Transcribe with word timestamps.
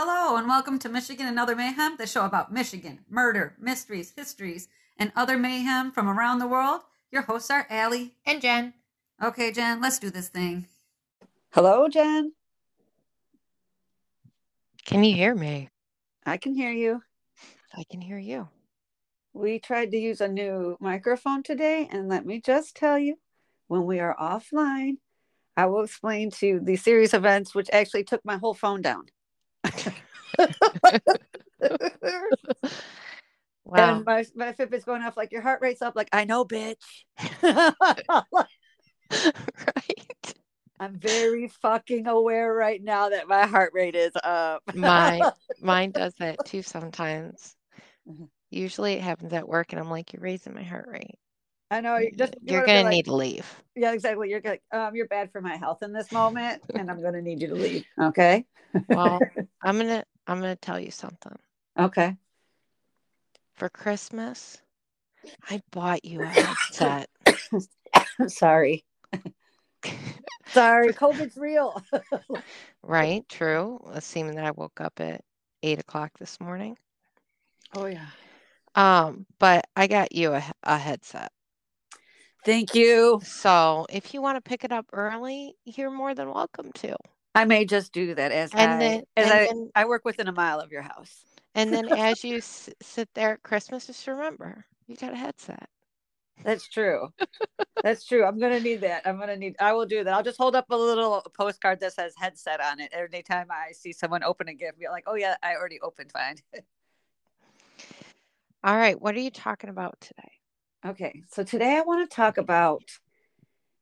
Hello, 0.00 0.36
and 0.36 0.46
welcome 0.46 0.78
to 0.78 0.88
Michigan 0.88 1.26
and 1.26 1.40
Other 1.40 1.56
Mayhem, 1.56 1.96
the 1.98 2.06
show 2.06 2.24
about 2.24 2.52
Michigan, 2.52 3.00
murder, 3.10 3.56
mysteries, 3.58 4.12
histories, 4.16 4.68
and 4.96 5.10
other 5.16 5.36
mayhem 5.36 5.90
from 5.90 6.08
around 6.08 6.38
the 6.38 6.46
world. 6.46 6.82
Your 7.10 7.22
hosts 7.22 7.50
are 7.50 7.66
Allie. 7.68 8.14
And 8.24 8.40
Jen. 8.40 8.74
Okay, 9.20 9.50
Jen, 9.50 9.80
let's 9.80 9.98
do 9.98 10.08
this 10.08 10.28
thing. 10.28 10.68
Hello, 11.50 11.88
Jen. 11.88 12.32
Can 14.84 15.02
you 15.02 15.16
hear 15.16 15.34
me? 15.34 15.68
I 16.24 16.36
can 16.36 16.54
hear 16.54 16.70
you. 16.70 17.02
I 17.76 17.82
can 17.90 18.00
hear 18.00 18.18
you. 18.18 18.48
We 19.32 19.58
tried 19.58 19.90
to 19.90 19.98
use 19.98 20.20
a 20.20 20.28
new 20.28 20.76
microphone 20.78 21.42
today, 21.42 21.88
and 21.90 22.08
let 22.08 22.24
me 22.24 22.40
just 22.40 22.76
tell 22.76 23.00
you, 23.00 23.16
when 23.66 23.84
we 23.84 23.98
are 23.98 24.14
offline, 24.14 24.98
I 25.56 25.66
will 25.66 25.82
explain 25.82 26.30
to 26.30 26.46
you 26.46 26.60
the 26.60 26.76
series 26.76 27.14
of 27.14 27.22
events 27.22 27.52
which 27.52 27.68
actually 27.72 28.04
took 28.04 28.24
my 28.24 28.36
whole 28.36 28.54
phone 28.54 28.80
down. 28.80 29.06
Wow. 33.64 33.96
And 33.96 34.04
my, 34.06 34.24
my 34.34 34.52
Fitbit's 34.54 34.84
going 34.84 35.02
off 35.02 35.18
like 35.18 35.30
your 35.30 35.42
heart 35.42 35.60
rate's 35.60 35.82
up, 35.82 35.94
like 35.94 36.08
I 36.10 36.24
know, 36.24 36.42
bitch. 36.42 36.76
right. 37.42 38.06
I'm 40.80 40.98
very 40.98 41.48
fucking 41.60 42.06
aware 42.06 42.52
right 42.52 42.82
now 42.82 43.10
that 43.10 43.28
my 43.28 43.46
heart 43.46 43.72
rate 43.74 43.94
is 43.94 44.12
up. 44.24 44.62
Mine 44.74 45.22
mine 45.60 45.90
does 45.90 46.14
that 46.18 46.42
too 46.46 46.62
sometimes. 46.62 47.56
Mhm. 48.08 48.28
Usually 48.50 48.94
it 48.94 49.02
happens 49.02 49.34
at 49.34 49.46
work 49.46 49.72
and 49.72 49.80
I'm 49.80 49.90
like, 49.90 50.14
you're 50.14 50.22
raising 50.22 50.54
my 50.54 50.62
heart 50.62 50.88
rate. 50.88 51.18
I 51.70 51.82
know 51.82 51.98
you're 51.98 52.10
just 52.12 52.36
you 52.42 52.52
You're 52.52 52.64
gonna 52.64 52.84
like, 52.84 52.92
need 52.92 53.04
to 53.04 53.14
leave. 53.14 53.62
yeah, 53.76 53.92
exactly. 53.92 54.30
You're 54.30 54.40
like, 54.42 54.62
um, 54.72 54.96
you're 54.96 55.08
bad 55.08 55.30
for 55.30 55.42
my 55.42 55.56
health 55.56 55.82
in 55.82 55.92
this 55.92 56.10
moment, 56.10 56.62
and 56.74 56.90
I'm 56.90 57.02
gonna 57.02 57.20
need 57.20 57.42
you 57.42 57.48
to 57.48 57.54
leave. 57.54 57.84
Okay. 58.00 58.46
Well, 58.88 59.20
I'm 59.62 59.78
gonna 59.78 60.04
I'm 60.26 60.40
gonna 60.40 60.56
tell 60.56 60.78
you 60.78 60.90
something. 60.90 61.36
Okay. 61.78 62.16
For 63.54 63.68
Christmas, 63.68 64.58
I 65.50 65.60
bought 65.72 66.04
you 66.04 66.20
a 66.22 66.26
headset. 66.26 67.08
Sorry. 68.28 68.84
Sorry. 70.48 70.92
COVID's 70.92 71.36
real. 71.36 71.82
right? 72.82 73.28
True. 73.28 73.80
Assuming 73.92 74.36
that 74.36 74.46
I 74.46 74.50
woke 74.52 74.80
up 74.80 75.00
at 75.00 75.22
eight 75.62 75.80
o'clock 75.80 76.12
this 76.18 76.40
morning. 76.40 76.76
oh 77.74 77.86
yeah. 77.86 78.06
Um, 78.74 79.26
but 79.40 79.66
I 79.74 79.88
got 79.88 80.14
you 80.14 80.34
a, 80.34 80.44
a 80.62 80.78
headset. 80.78 81.32
Thank 82.44 82.74
you. 82.74 83.20
So 83.24 83.86
if 83.90 84.14
you 84.14 84.22
want 84.22 84.36
to 84.36 84.48
pick 84.48 84.62
it 84.62 84.72
up 84.72 84.86
early, 84.92 85.54
you're 85.64 85.90
more 85.90 86.14
than 86.14 86.32
welcome 86.32 86.70
to. 86.74 86.96
I 87.34 87.44
may 87.44 87.64
just 87.64 87.92
do 87.92 88.14
that 88.14 88.32
as 88.32 88.52
And 88.52 88.72
I 88.72 88.78
then- 88.78 89.02
as 89.16 89.30
I, 89.30 89.38
then- 89.46 89.70
I 89.74 89.84
work 89.84 90.04
within 90.04 90.28
a 90.28 90.32
mile 90.32 90.60
of 90.60 90.72
your 90.72 90.82
house. 90.82 91.24
And 91.54 91.72
then 91.72 91.88
as 91.92 92.24
you 92.24 92.38
s- 92.38 92.70
sit 92.82 93.08
there 93.14 93.32
at 93.34 93.42
Christmas, 93.42 93.86
just 93.86 94.06
remember 94.06 94.64
you 94.86 94.96
got 94.96 95.12
a 95.12 95.16
headset. 95.16 95.68
That's 96.44 96.68
true. 96.68 97.08
That's 97.82 98.04
true. 98.04 98.24
I'm 98.24 98.38
gonna 98.38 98.60
need 98.60 98.82
that. 98.82 99.02
I'm 99.06 99.18
gonna 99.18 99.36
need. 99.36 99.56
I 99.58 99.72
will 99.72 99.86
do 99.86 100.04
that. 100.04 100.14
I'll 100.14 100.22
just 100.22 100.38
hold 100.38 100.54
up 100.54 100.66
a 100.70 100.76
little 100.76 101.24
postcard 101.36 101.80
that 101.80 101.92
says 101.94 102.14
headset 102.16 102.60
on 102.60 102.78
it 102.78 102.90
every 102.92 103.22
time 103.22 103.48
I 103.50 103.72
see 103.72 103.92
someone 103.92 104.22
open 104.22 104.46
a 104.48 104.54
gift. 104.54 104.78
Be 104.78 104.86
like, 104.88 105.04
oh 105.08 105.16
yeah, 105.16 105.34
I 105.42 105.56
already 105.56 105.80
opened. 105.80 106.12
Fine. 106.12 106.36
All 108.64 108.76
right, 108.76 109.00
what 109.00 109.14
are 109.16 109.20
you 109.20 109.30
talking 109.30 109.70
about 109.70 110.00
today? 110.00 110.32
Okay, 110.86 111.22
so 111.30 111.42
today 111.44 111.76
I 111.76 111.80
want 111.82 112.08
to 112.08 112.14
talk 112.14 112.38
about 112.38 112.82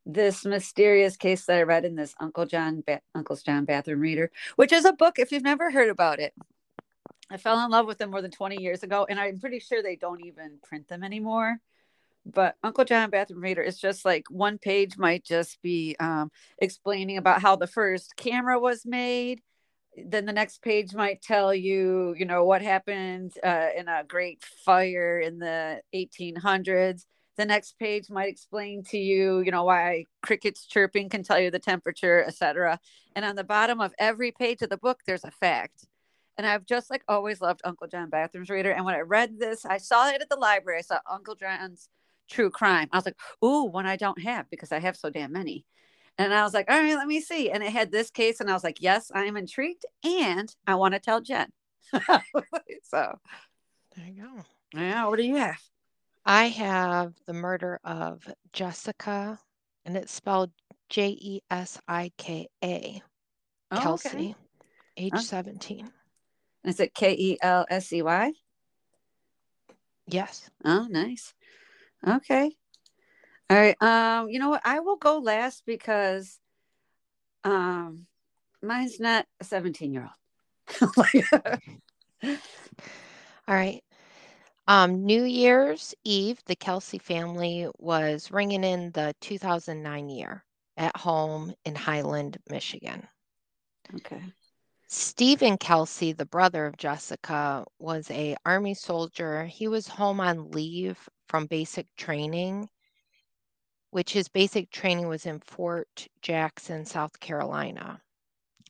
this 0.06 0.44
mysterious 0.44 1.16
case 1.16 1.44
that 1.44 1.58
I 1.58 1.62
read 1.62 1.84
in 1.84 1.96
this 1.96 2.14
Uncle 2.20 2.46
John 2.46 2.82
ba- 2.86 3.02
Uncle's 3.14 3.42
John 3.42 3.64
bathroom 3.64 4.00
reader, 4.00 4.30
which 4.54 4.72
is 4.72 4.84
a 4.84 4.92
book. 4.92 5.18
If 5.18 5.32
you've 5.32 5.42
never 5.42 5.70
heard 5.70 5.90
about 5.90 6.20
it, 6.20 6.32
I 7.28 7.36
fell 7.36 7.62
in 7.64 7.70
love 7.70 7.86
with 7.86 7.98
them 7.98 8.12
more 8.12 8.22
than 8.22 8.30
20 8.30 8.62
years 8.62 8.84
ago, 8.84 9.04
and 9.10 9.18
I'm 9.18 9.40
pretty 9.40 9.58
sure 9.58 9.82
they 9.82 9.96
don't 9.96 10.24
even 10.24 10.58
print 10.62 10.86
them 10.86 11.02
anymore. 11.02 11.58
But 12.24 12.56
Uncle 12.62 12.84
John 12.84 13.10
bathroom 13.10 13.40
reader 13.40 13.62
is 13.62 13.78
just 13.78 14.04
like 14.04 14.24
one 14.30 14.58
page 14.58 14.96
might 14.96 15.24
just 15.24 15.60
be 15.60 15.96
um, 15.98 16.30
explaining 16.58 17.18
about 17.18 17.42
how 17.42 17.56
the 17.56 17.66
first 17.66 18.14
camera 18.16 18.58
was 18.58 18.86
made. 18.86 19.42
Then 19.96 20.26
the 20.26 20.32
next 20.32 20.62
page 20.62 20.94
might 20.94 21.22
tell 21.22 21.54
you, 21.54 22.14
you 22.18 22.26
know, 22.26 22.44
what 22.44 22.62
happened 22.62 23.32
uh, 23.42 23.68
in 23.76 23.88
a 23.88 24.04
great 24.06 24.44
fire 24.64 25.18
in 25.18 25.38
the 25.38 25.80
1800s 25.94 27.06
the 27.36 27.44
next 27.44 27.78
page 27.78 28.08
might 28.10 28.28
explain 28.28 28.82
to 28.84 28.98
you 28.98 29.40
you 29.40 29.50
know 29.50 29.64
why 29.64 30.04
crickets 30.22 30.66
chirping 30.66 31.08
can 31.08 31.22
tell 31.22 31.38
you 31.38 31.50
the 31.50 31.58
temperature 31.58 32.24
etc 32.24 32.78
and 33.14 33.24
on 33.24 33.36
the 33.36 33.44
bottom 33.44 33.80
of 33.80 33.92
every 33.98 34.32
page 34.32 34.62
of 34.62 34.70
the 34.70 34.76
book 34.76 35.00
there's 35.06 35.24
a 35.24 35.30
fact. 35.30 35.86
And 36.38 36.46
i've 36.46 36.66
just 36.66 36.90
like 36.90 37.02
always 37.08 37.40
loved 37.40 37.62
uncle 37.64 37.86
john 37.86 38.10
bathrooms 38.10 38.50
reader. 38.50 38.70
And 38.70 38.84
when 38.84 38.94
i 38.94 39.00
read 39.00 39.38
this 39.38 39.64
i 39.64 39.78
saw 39.78 40.08
it 40.08 40.20
at 40.20 40.28
the 40.28 40.36
library. 40.36 40.78
I 40.78 40.82
saw 40.82 40.98
uncle 41.10 41.34
john's 41.34 41.88
true 42.28 42.50
crime. 42.50 42.88
I 42.92 42.96
was 42.98 43.06
like 43.06 43.16
ooh 43.44 43.64
one 43.64 43.86
i 43.86 43.96
don't 43.96 44.20
have 44.22 44.50
because 44.50 44.72
i 44.72 44.78
have 44.78 44.96
so 44.96 45.10
damn 45.10 45.32
many. 45.32 45.64
And 46.18 46.34
i 46.34 46.42
was 46.42 46.54
like 46.54 46.70
all 46.70 46.78
right 46.78 46.94
let 46.96 47.06
me 47.06 47.20
see. 47.20 47.50
And 47.50 47.62
it 47.62 47.72
had 47.72 47.90
this 47.90 48.10
case 48.10 48.40
and 48.40 48.50
i 48.50 48.54
was 48.54 48.64
like 48.64 48.82
yes 48.82 49.10
i 49.14 49.24
am 49.24 49.36
intrigued 49.36 49.84
and 50.04 50.54
i 50.66 50.74
want 50.74 50.94
to 50.94 51.00
tell 51.00 51.20
jen. 51.20 51.48
So 52.82 53.18
There 53.96 54.06
you 54.06 54.22
go. 54.22 54.80
yeah 54.80 55.06
what 55.06 55.16
do 55.16 55.22
you 55.22 55.36
have 55.36 55.60
I 56.26 56.46
have 56.48 57.14
the 57.26 57.32
murder 57.32 57.78
of 57.84 58.28
Jesika, 58.52 59.38
and 59.84 59.96
it's 59.96 60.12
spelled 60.12 60.50
J 60.88 61.10
E 61.10 61.40
S 61.50 61.80
I 61.86 62.10
K 62.18 62.48
A, 62.64 63.00
Oh, 63.70 63.76
okay. 63.76 63.80
Kelsey, 63.82 64.36
age 64.96 65.12
Huh? 65.14 65.20
17. 65.20 65.92
is 66.64 66.80
it 66.80 66.94
k-e-l-s-e-y 66.94 68.32
Yes. 70.08 70.50
Oh, 70.64 70.86
nice. 70.90 71.32
Okay. 72.06 72.56
All 73.50 73.56
right. 73.56 73.80
Um, 73.82 74.28
you 74.28 74.38
know 74.40 74.50
what? 74.50 74.62
I 74.64 74.80
will 74.80 74.96
go 74.96 75.18
last 75.18 75.62
because 75.66 76.38
um 77.44 78.06
mine's 78.62 78.98
not 78.98 79.26
a 79.40 79.44
17 79.44 79.92
year 79.92 80.08
old. 80.82 80.90
All 83.48 83.54
right. 83.54 83.82
Um, 84.68 85.04
New 85.04 85.24
Year's 85.24 85.94
Eve, 86.04 86.42
the 86.46 86.56
Kelsey 86.56 86.98
family 86.98 87.68
was 87.78 88.32
ringing 88.32 88.64
in 88.64 88.90
the 88.92 89.14
2009 89.20 90.08
year 90.08 90.44
at 90.76 90.96
home 90.96 91.54
in 91.64 91.74
Highland, 91.74 92.38
Michigan. 92.50 93.08
okay. 93.94 94.22
Stephen 94.88 95.58
Kelsey, 95.58 96.12
the 96.12 96.26
brother 96.26 96.66
of 96.66 96.76
Jesika, 96.76 97.64
was 97.78 98.10
a 98.10 98.36
army 98.44 98.74
soldier. 98.74 99.44
He 99.44 99.68
was 99.68 99.88
home 99.88 100.20
on 100.20 100.50
leave 100.50 101.08
from 101.28 101.46
basic 101.46 101.86
training, 101.96 102.68
which 103.90 104.12
his 104.12 104.28
basic 104.28 104.70
training 104.70 105.08
was 105.08 105.26
in 105.26 105.40
Fort 105.40 106.08
Jackson, 106.22 106.84
South 106.84 107.18
Carolina. 107.20 108.00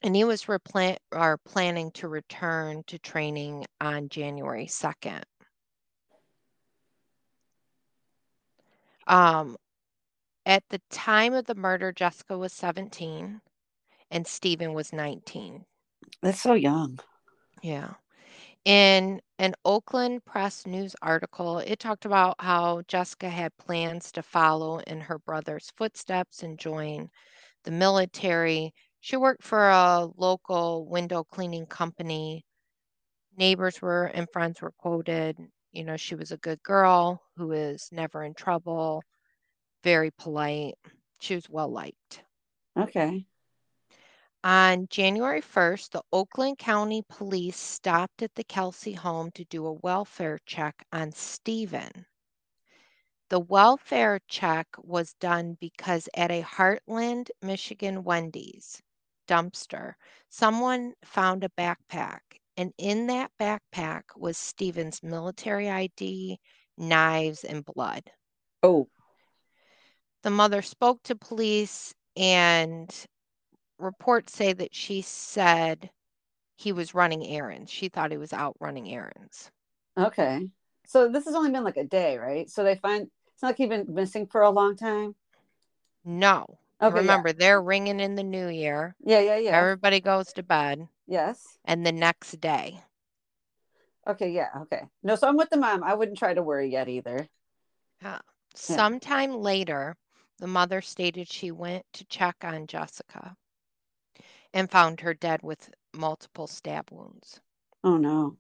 And 0.03 0.17
he 0.17 0.25
was 0.25 0.45
replan- 0.45 0.99
or 1.13 1.39
planning 1.39 1.91
to 1.93 2.09
return 2.09 2.83
to 2.87 2.99
training 2.99 3.67
on 3.81 4.09
January 4.09 4.67
2nd. 4.67 5.23
Um, 9.07 9.57
at 10.45 10.63
the 10.71 10.81
time 10.91 11.35
of 11.35 11.47
the 11.47 11.55
murder, 11.55 11.93
Jesika 11.93 12.39
was 12.39 12.53
17 12.53 13.41
and 14.11 14.27
Stephen 14.27 14.73
was 14.75 14.93
19. 14.93 15.65
That's 16.23 16.41
so 16.41 16.55
young. 16.55 17.01
Yeah. 17.63 17.95
In 18.65 19.21
an 19.39 19.55
Oakland 19.65 20.25
Press 20.25 20.67
News 20.67 20.97
article, 21.03 21.59
it 21.59 21.79
talked 21.79 22.05
about 22.05 22.37
how 22.41 22.83
Jesika 22.83 23.29
had 23.29 23.57
plans 23.59 24.11
to 24.13 24.23
follow 24.23 24.79
in 24.81 25.01
her 25.01 25.19
brother's 25.19 25.71
footsteps 25.77 26.43
and 26.43 26.59
join 26.59 27.09
the 27.65 27.71
military. 27.71 28.73
She 29.01 29.17
worked 29.17 29.45
for 29.45 29.69
a 29.69 30.09
local 30.17 30.87
window 30.89 31.23
cleaning 31.25 31.67
company. 31.67 32.45
Neighbors 33.37 33.81
were 33.81 34.07
and 34.07 34.29
friends 34.33 34.61
were 34.61 34.73
quoted. 34.73 35.37
You 35.77 35.85
know, 35.85 35.99
she 35.99 36.15
was 36.15 36.33
a 36.33 36.39
good 36.39 36.63
girl 36.63 37.21
who 37.37 37.53
is 37.53 37.91
never 37.93 38.23
in 38.25 38.33
trouble, 38.33 39.03
very 39.85 40.11
polite. 40.11 40.77
She 41.21 41.35
was 41.35 41.51
well 41.51 41.69
liked. 41.69 42.23
Okay. 42.79 43.27
On 44.43 44.87
January 44.89 45.43
1st, 45.43 45.91
the 45.91 46.03
Oakland 46.15 46.57
County 46.57 47.03
Police 47.11 47.59
stopped 47.59 48.23
at 48.23 48.35
the 48.37 48.45
Kelsey 48.45 48.95
home 48.95 49.31
to 49.33 49.45
do 49.45 49.67
a 49.67 49.73
welfare 49.75 50.39
check 50.47 50.87
on 50.95 51.13
Stephen. 51.13 52.07
The 53.29 53.41
welfare 53.41 54.21
check 54.29 54.69
was 54.83 55.13
done 55.21 55.59
because 55.61 56.09
at 56.17 56.31
a 56.31 56.41
Hartland, 56.41 57.29
Michigan 57.43 58.03
Wendy's 58.03 58.81
dumpster, 59.29 59.97
someone 60.31 60.95
found 61.05 61.45
a 61.45 61.51
backpack, 61.51 62.21
and 62.57 62.73
in 62.79 63.09
that 63.09 63.31
backpack 63.41 64.03
was 64.17 64.37
Stephen's 64.39 65.03
military 65.03 65.69
ID, 65.71 66.39
knives, 66.79 67.45
and 67.45 67.65
blood. 67.65 68.03
Oh, 68.63 68.89
The 70.23 70.31
mother 70.31 70.63
spoke 70.63 71.03
to 71.05 71.15
police, 71.15 71.95
and 72.17 72.93
reports 73.79 74.33
say 74.33 74.53
that 74.53 74.75
she 74.75 75.03
said 75.03 75.91
he 76.57 76.73
was 76.73 76.95
running 76.95 77.27
errands. 77.27 77.71
She 77.71 77.89
thought 77.89 78.11
he 78.11 78.17
was 78.17 78.33
out 78.33 78.57
running 78.59 78.91
errands. 78.93 79.51
Okay. 79.97 80.49
So 80.87 81.09
this 81.09 81.27
has 81.27 81.35
only 81.35 81.51
been 81.51 81.65
like 81.65 81.77
a 81.77 81.85
day, 81.85 82.17
right? 82.19 82.49
So 82.49 82.65
they 82.65 82.77
find 82.77 83.09
it's 83.35 83.43
not 83.43 83.49
like 83.49 83.57
he's 83.59 83.69
been 83.69 83.87
missing 83.89 84.27
for 84.27 84.41
a 84.41 84.51
long 84.51 84.77
time. 84.77 85.15
No. 86.05 86.59
Okay. 86.83 86.95
Remember, 86.97 87.33
they're 87.33 87.63
ringing 87.63 88.01
in 88.01 88.17
the 88.17 88.23
new 88.23 88.49
year. 88.49 88.95
Yeah, 89.05 89.21
yeah, 89.21 89.37
yeah. 89.37 89.51
yeah. 89.51 89.59
Everybody 89.59 90.01
goes 90.01 90.33
to 90.35 90.43
bed. 90.43 90.87
yes. 91.07 91.59
And 91.65 91.87
the 91.87 91.93
next 91.93 92.41
day, 92.41 92.81
Okay, 94.09 94.31
yeah, 94.31 94.49
okay. 94.63 94.83
No, 95.03 95.17
so 95.17 95.27
I'm 95.27 95.37
with 95.37 95.51
the 95.51 95.57
mom. 95.57 95.83
I 95.83 95.95
wouldn't 95.95 96.19
try 96.19 96.33
to 96.33 96.43
worry 96.43 96.71
yet 96.71 96.89
either. 96.89 97.29
Yeah. 98.03 98.21
sometime 98.55 99.33
later, 99.33 99.97
the 100.39 100.47
mother 100.47 100.81
stated 100.81 101.29
she 101.29 101.51
went 101.51 101.85
to 101.95 102.05
check 102.05 102.37
on 102.43 102.67
Jesika 102.67 103.35
and 104.55 104.71
found 104.71 105.01
her 105.01 105.15
dead 105.15 105.41
with 105.43 105.71
multiple 105.93 106.47
stab 106.47 106.91
wounds. 106.93 107.41
Oh 107.83 107.97
no. 107.97 108.37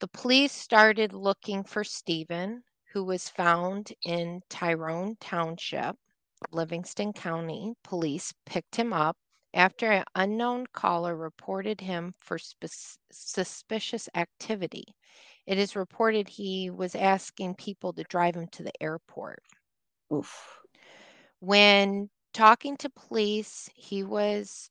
The 0.00 0.08
police 0.08 0.52
started 0.52 1.12
looking 1.12 1.62
for 1.62 1.84
Stephen, 1.84 2.62
who 2.92 3.04
was 3.04 3.28
found 3.28 3.92
in 4.02 4.40
Tyrone 4.48 5.16
Township. 5.20 5.96
Livingston 6.50 7.12
County 7.12 7.74
police 7.84 8.32
picked 8.46 8.76
him 8.76 8.92
up 8.92 9.16
after 9.54 9.90
an 9.90 10.04
unknown 10.14 10.66
caller 10.72 11.16
reported 11.16 11.80
him 11.80 12.14
for 12.20 12.38
sp- 12.38 12.68
suspicious 13.10 14.08
activity. 14.14 14.84
It 15.46 15.58
is 15.58 15.76
reported 15.76 16.28
he 16.28 16.70
was 16.70 16.94
asking 16.94 17.54
people 17.54 17.92
to 17.94 18.04
drive 18.04 18.34
him 18.34 18.48
to 18.48 18.62
the 18.62 18.82
airport. 18.82 19.42
Oof. 20.12 20.58
When 21.40 22.10
talking 22.34 22.76
to 22.78 22.90
police, 22.90 23.68
he 23.74 24.04
was 24.04 24.70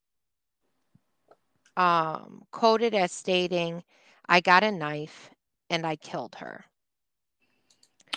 um, 1.76 2.44
quoted 2.52 2.94
as 2.94 3.12
stating, 3.12 3.84
I 4.28 4.42
got 4.42 4.64
a 4.64 4.72
knife 4.72 5.30
and 5.70 5.86
I 5.86 5.96
killed 5.96 6.36
her. 6.36 6.66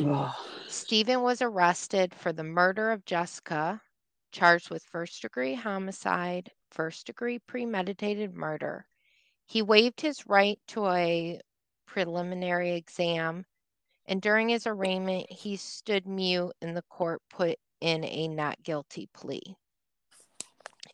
Oh. 0.02 0.34
Stephen 0.68 1.22
was 1.22 1.42
arrested 1.42 2.14
for 2.14 2.32
the 2.32 2.44
murder 2.44 2.90
of 2.90 3.04
Jesika, 3.04 3.80
charged 4.32 4.70
with 4.70 4.82
first 4.84 5.20
degree 5.22 5.54
homicide, 5.54 6.50
first 6.70 7.06
degree 7.06 7.38
premeditated 7.38 8.34
murder. 8.34 8.86
He 9.46 9.62
waived 9.62 10.00
his 10.00 10.26
right 10.26 10.58
to 10.68 10.86
a 10.86 11.40
preliminary 11.86 12.76
exam, 12.76 13.44
and 14.06 14.22
during 14.22 14.48
his 14.48 14.66
arraignment, 14.66 15.30
he 15.30 15.56
stood 15.56 16.06
mute 16.06 16.52
and 16.62 16.76
the 16.76 16.82
court 16.82 17.20
put 17.28 17.58
in 17.80 18.04
a 18.04 18.28
not 18.28 18.62
guilty 18.62 19.08
plea. 19.12 19.56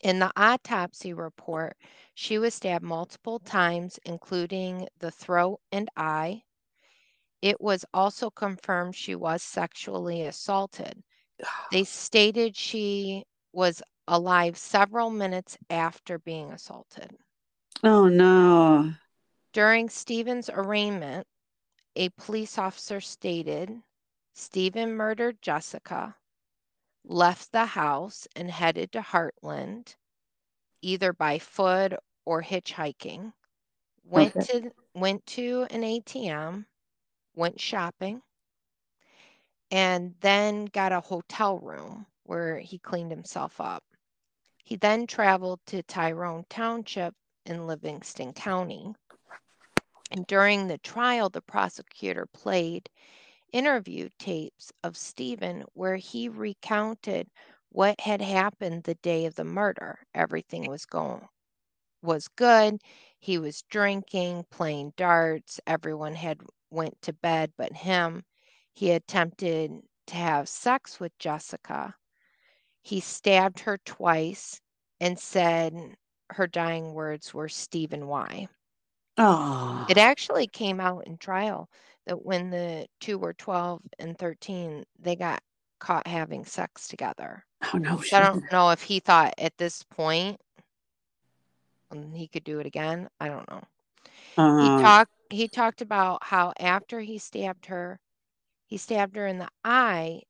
In 0.01 0.19
the 0.19 0.31
autopsy 0.35 1.13
report, 1.13 1.77
she 2.13 2.37
was 2.37 2.55
stabbed 2.55 2.83
multiple 2.83 3.39
times, 3.39 3.99
including 4.05 4.87
the 4.99 5.11
throat 5.11 5.59
and 5.71 5.89
eye. 5.95 6.43
It 7.41 7.61
was 7.61 7.85
also 7.93 8.29
confirmed 8.29 8.95
she 8.95 9.15
was 9.15 9.41
sexually 9.43 10.21
assaulted. 10.23 11.03
They 11.69 11.83
stated 11.85 12.55
she 12.55 13.25
was 13.51 13.81
alive 14.07 14.57
several 14.57 15.09
minutes 15.09 15.57
after 15.69 16.17
being 16.19 16.51
assaulted. 16.51 17.17
Oh 17.83 18.07
no. 18.07 18.93
During 19.53 19.89
Stephen's 19.89 20.49
arraignment, 20.49 21.27
a 21.95 22.09
police 22.09 22.57
officer 22.57 22.99
stated 23.01 23.83
Stephen 24.33 24.93
murdered 24.95 25.41
Jesika, 25.41 26.15
left 27.03 27.51
the 27.51 27.65
house, 27.65 28.27
and 28.35 28.51
headed 28.51 28.91
to 28.93 29.01
Hartland, 29.01 29.95
either 30.81 31.13
by 31.13 31.39
foot 31.39 31.93
or 32.25 32.41
hitchhiking. 32.43 33.33
Went 34.03 34.37
Okay. 34.37 34.45
to 34.47 34.71
went 34.93 35.25
to 35.27 35.67
an 35.69 35.83
ATM, 35.83 36.65
went 37.37 37.61
shopping, 37.61 38.21
and 39.71 40.13
then 40.21 40.65
got 40.65 40.91
a 40.91 40.99
hotel 40.99 41.59
room 41.59 42.05
where 42.23 42.59
he 42.59 42.79
cleaned 42.79 43.11
himself 43.11 43.61
up. 43.61 43.83
He 44.63 44.75
then 44.75 45.07
traveled 45.07 45.61
to 45.67 45.83
Tyrone 45.83 46.43
Township 46.49 47.13
in 47.45 47.67
Livingston 47.67 48.33
County. 48.33 48.93
And 50.11 50.27
during 50.27 50.67
the 50.67 50.79
trial, 50.79 51.29
the 51.29 51.41
prosecutor 51.41 52.25
played 52.25 52.89
interview 53.53 54.09
tapes 54.19 54.73
of 54.83 54.97
Stephen 54.97 55.63
where 55.73 55.95
he 55.95 56.27
recounted 56.27 57.29
what 57.69 57.99
had 58.01 58.21
happened 58.21 58.83
the 58.83 58.95
day 58.95 59.25
of 59.25 59.35
the 59.35 59.45
murder. 59.45 59.99
Everything 60.13 60.69
was 60.69 60.85
going 60.85 61.27
was 62.01 62.27
good. 62.29 62.79
He 63.19 63.37
was 63.37 63.63
drinking, 63.63 64.45
playing 64.51 64.93
darts. 64.97 65.59
Everyone 65.67 66.15
had 66.15 66.39
went 66.69 67.01
to 67.03 67.13
bed 67.13 67.51
but 67.57 67.73
him. 67.73 68.23
He 68.73 68.91
attempted 68.91 69.71
to 70.07 70.15
have 70.15 70.47
sex 70.47 70.99
with 70.99 71.17
Jesika. 71.17 71.93
He 72.83 72.99
stabbed 72.99 73.59
her 73.61 73.77
twice 73.85 74.61
and 74.99 75.19
said 75.19 75.73
her 76.29 76.47
dying 76.47 76.93
words 76.93 77.33
were 77.33 77.49
Stephen 77.49 78.07
why. 78.07 78.47
Oh. 79.17 79.85
It 79.89 79.97
actually 79.97 80.47
came 80.47 80.79
out 80.79 81.07
in 81.07 81.17
trial 81.17 81.69
that 82.05 82.23
when 82.23 82.49
the 82.49 82.87
two 83.01 83.17
were 83.17 83.33
12 83.33 83.81
and 83.99 84.17
13, 84.17 84.83
they 84.99 85.15
got 85.15 85.41
caught 85.79 86.07
having 86.07 86.45
sex 86.45 86.87
together. 86.87 87.43
oh 87.73 87.77
no. 87.77 87.99
So 88.01 88.17
I 88.17 88.21
don't 88.21 88.43
know 88.51 88.69
if 88.69 88.81
he 88.81 88.99
thought 88.99 89.33
at 89.37 89.57
this 89.57 89.83
point 89.83 90.39
um, 91.91 92.13
he 92.13 92.27
could 92.27 92.43
do 92.43 92.59
it 92.59 92.65
again. 92.65 93.07
I 93.19 93.29
don't 93.29 93.49
know. 93.49 93.63
He 94.35 94.41
Uh, 94.41 94.81
talked 94.81 95.11
he 95.29 95.47
talked 95.47 95.81
about 95.81 96.23
how 96.25 96.53
after 96.59 97.01
he 97.01 97.17
stabbed 97.17 97.67
her, 97.67 97.99
he 98.65 98.77
stabbed 98.77 99.15
her 99.15 99.27
in 99.27 99.37
the 99.39 99.49
eye 99.63 100.23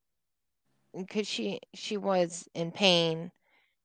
because 0.96 1.28
she 1.28 1.60
she 1.74 1.98
was 1.98 2.48
in 2.54 2.72
pain. 2.72 3.32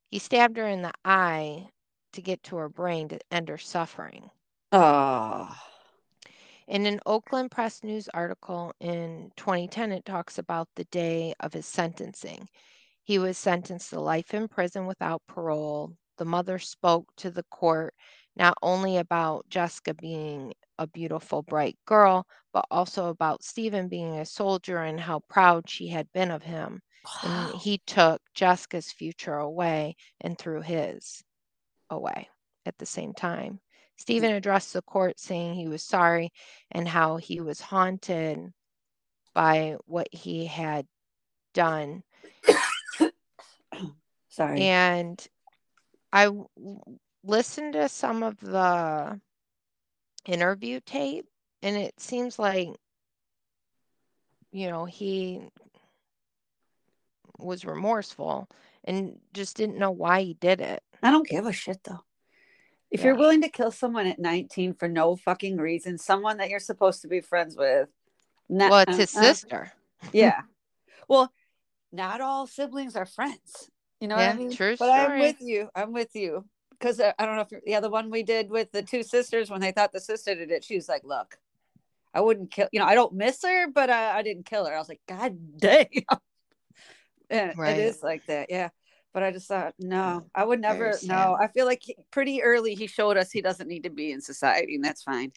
He 0.09 0.19
stabbed 0.19 0.57
her 0.57 0.67
in 0.67 0.83
the 0.83 0.93
eye 1.05 1.71
to 2.13 2.23
get 2.23 2.43
to 2.45 2.57
her 2.57 2.69
brain 2.69 3.09
to 3.09 3.19
end 3.31 3.49
her 3.49 3.59
suffering. 3.59 4.31
oh. 4.73 5.57
In 6.67 6.87
an 6.87 7.01
Oakland 7.07 7.51
Press 7.51 7.83
News 7.83 8.09
article 8.15 8.73
in 8.81 9.33
2010, 9.37 9.93
it 9.93 10.05
talks 10.05 10.39
about 10.39 10.69
the 10.75 10.85
day 10.85 11.35
of 11.41 11.53
his 11.53 11.67
sentencing. 11.67 12.49
He 13.03 13.19
was 13.19 13.39
sentenced 13.39 13.91
to 13.91 14.01
life 14.01 14.35
in 14.35 14.49
prison 14.49 14.87
without 14.87 15.27
parole. 15.27 15.97
The 16.19 16.25
mother 16.25 16.59
spoke 16.59 17.15
to 17.17 17.31
the 17.31 17.45
court 17.45 17.95
not 18.37 18.57
only 18.63 18.97
about 18.97 19.49
Jesika 19.51 19.95
being 19.95 20.55
a 20.79 20.87
beautiful, 20.87 21.43
bright 21.43 21.79
girl, 21.87 22.27
but 22.53 22.67
also 22.71 23.09
about 23.09 23.45
Stephen 23.45 23.89
being 23.89 24.19
a 24.19 24.25
soldier 24.25 24.79
and 24.79 25.01
how 25.01 25.21
proud 25.29 25.69
she 25.69 25.89
had 25.89 26.11
been 26.13 26.31
of 26.31 26.43
him. 26.43 26.81
And 27.23 27.55
he 27.57 27.79
took 27.87 28.21
Jesika's 28.35 28.93
future 28.93 29.37
away 29.37 29.97
and 30.21 30.39
threw 30.39 30.61
his 30.61 31.23
away 31.91 32.29
at 32.65 32.79
the 32.79 32.87
same 32.87 33.13
time. 33.13 33.61
Stephen 33.97 34.33
addressed 34.33 34.73
the 34.73 34.83
court 34.83 35.19
saying 35.21 35.55
he 35.55 35.69
was 35.69 35.83
sorry 35.83 36.33
and 36.71 36.89
how 36.89 37.17
he 37.17 37.41
was 37.41 37.61
haunted 37.61 38.53
by 39.35 39.77
what 39.87 40.09
he 40.13 40.47
had 40.47 40.87
done. 41.55 42.03
Sorry. 44.29 44.63
And 44.63 45.25
I 46.13 46.31
listened 47.23 47.75
to 47.75 47.89
some 47.89 48.23
of 48.23 48.39
the 48.41 49.21
interview 50.27 50.81
tape, 50.85 51.27
and 51.63 51.77
it 51.77 51.99
seems 51.99 52.39
like, 52.39 52.69
you 54.51 54.69
know, 54.69 54.85
he 54.85 55.41
was 57.39 57.65
remorseful 57.65 58.49
and 58.85 59.19
just 59.33 59.57
didn't 59.57 59.79
know 59.79 59.91
why 59.91 60.23
he 60.23 60.35
did 60.35 60.61
it. 60.61 60.83
I 61.03 61.11
don't 61.11 61.27
give 61.27 61.47
a 61.47 61.53
shit 61.53 61.83
though. 61.85 62.01
If 62.91 63.05
you're 63.05 63.17
willing 63.17 63.41
to 63.41 63.49
kill 63.49 63.71
someone 63.71 64.07
at 64.07 64.19
19 64.19 64.75
for 64.75 64.87
no 64.87 65.17
fucking 65.17 65.57
reason, 65.57 65.97
someone 65.97 66.37
that 66.37 66.51
you're 66.51 66.61
supposed 66.61 67.01
to 67.03 67.09
be 67.09 67.21
friends 67.21 67.57
with, 67.57 67.89
not, 68.51 68.71
Well, 68.71 68.81
it's 68.87 68.99
his 68.99 69.17
uh, 69.17 69.21
uh, 69.21 69.23
sister. 69.25 69.73
yeah. 70.13 70.43
Well, 71.09 71.33
not 71.91 72.21
all 72.21 72.47
siblings 72.47 72.95
are 72.95 73.07
friends. 73.07 73.71
You 74.01 74.09
know 74.09 74.17
Yeah, 74.17 74.29
what 74.29 74.35
I 74.35 74.39
mean? 74.39 74.53
true 74.53 74.77
but 74.79 74.91
I'm 74.91 75.21
with 75.21 75.41
you. 75.41 75.69
I'm 75.75 75.93
with 75.93 76.15
you. 76.15 76.45
Because 76.83 76.99
uh, 76.99 77.13
I 77.17 77.27
don't 77.27 77.37
know 77.37 77.47
if 77.65 77.83
the 77.83 77.89
one 77.89 78.11
we 78.11 78.25
did 78.25 78.51
with 78.51 78.73
the 78.73 78.83
two 78.83 79.05
sisters 79.05 79.49
when 79.49 79.61
they 79.61 79.71
thought 79.71 79.93
the 79.93 80.01
sister 80.01 80.35
did 80.35 80.51
it, 80.51 80.65
she 80.65 80.75
was 80.75 80.89
like, 80.89 81.05
"Look, 81.05 81.39
I 82.13 82.21
wouldn't 82.21 82.51
kill. 82.51 82.67
You 82.73 82.81
know, 82.81 82.87
I 82.87 82.97
don't 82.97 83.15
miss 83.15 83.41
her, 83.45 83.69
but 83.71 83.89
I, 83.89 84.19
I 84.19 84.23
didn't 84.23 84.47
kill 84.47 84.67
her." 84.67 84.75
I 84.75 84.79
was 84.81 84.89
like, 84.89 85.01
"God 85.07 85.39
damn!" 85.59 85.87
and 87.31 87.57
Right. 87.57 87.79
it 87.79 87.85
is 87.85 88.03
like 88.03 88.27
that, 88.27 88.49
yeah. 88.51 88.71
But 89.15 89.23
I 89.23 89.31
just 89.31 89.47
thought, 89.47 89.75
no, 89.79 90.27
I 90.35 90.45
would 90.45 90.61
never. 90.61 90.93
No, 91.05 91.37
I 91.41 91.47
feel 91.49 91.67
like 91.67 91.83
he- 91.83 91.97
pretty 92.11 92.43
early 92.43 92.75
he 92.75 92.89
showed 92.89 93.17
us 93.17 93.31
he 93.31 93.43
doesn't 93.43 93.69
need 93.69 93.85
to 93.85 93.91
be 93.91 94.11
in 94.11 94.21
society, 94.21 94.75
and 94.75 94.85
that's 94.85 95.05
fine. 95.05 95.33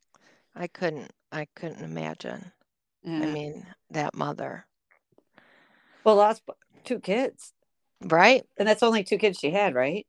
I 0.55 0.65
couldn't 0.65 1.11
I 1.31 1.45
couldn't 1.55 1.83
imagine. 1.83 2.51
Yeah. 3.03 3.19
I 3.21 3.25
mean, 3.27 3.67
that 3.91 4.15
mother. 4.15 4.65
well, 6.03 6.15
lost 6.15 6.41
two 6.85 6.99
kids, 6.99 7.53
Right? 8.01 8.45
and 8.57 8.67
that's 8.67 8.81
only 8.81 9.03
two 9.03 9.19
kids 9.19 9.37
she 9.37 9.51
had, 9.51 9.75
right? 9.75 10.07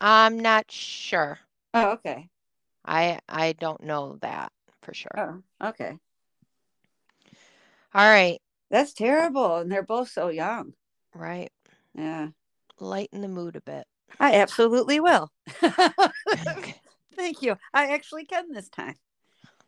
I'm 0.00 0.38
not 0.38 0.70
sure. 0.70 1.38
Oh, 1.74 1.92
okay. 1.92 2.28
I 2.84 3.20
I 3.28 3.52
don't 3.52 3.82
know 3.82 4.18
that 4.22 4.52
for 4.82 4.94
sure. 4.94 5.10
Oh, 5.16 5.68
okay. 5.68 5.96
All 7.94 8.08
right. 8.08 8.40
That's 8.70 8.92
terrible. 8.92 9.56
And 9.56 9.70
they're 9.70 9.82
both 9.82 10.10
so 10.10 10.28
young. 10.28 10.74
Right. 11.14 11.50
Yeah. 11.94 12.28
Lighten 12.78 13.20
the 13.20 13.28
mood 13.28 13.56
a 13.56 13.60
bit. 13.60 13.86
I 14.18 14.34
absolutely 14.34 15.00
will. 15.00 15.30
Thank 17.16 17.42
you. 17.42 17.56
I 17.74 17.92
actually 17.92 18.24
can 18.24 18.52
this 18.52 18.68
time. 18.68 18.94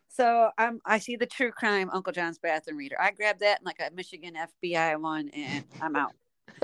So 0.07 0.51
I'm 0.57 0.75
um, 0.75 0.81
I 0.85 0.99
see 0.99 1.15
the 1.15 1.25
true 1.25 1.51
crime 1.51 1.89
Uncle 1.91 2.13
John's 2.13 2.37
bathroom 2.37 2.77
reader. 2.77 2.99
I 2.99 3.11
grabbed 3.11 3.39
that 3.39 3.61
in 3.61 3.65
like 3.65 3.79
a 3.79 3.93
Michigan 3.93 4.35
FBI 4.35 4.99
one, 5.01 5.29
and 5.29 5.65
I'm 5.81 5.95
out. 5.95 6.13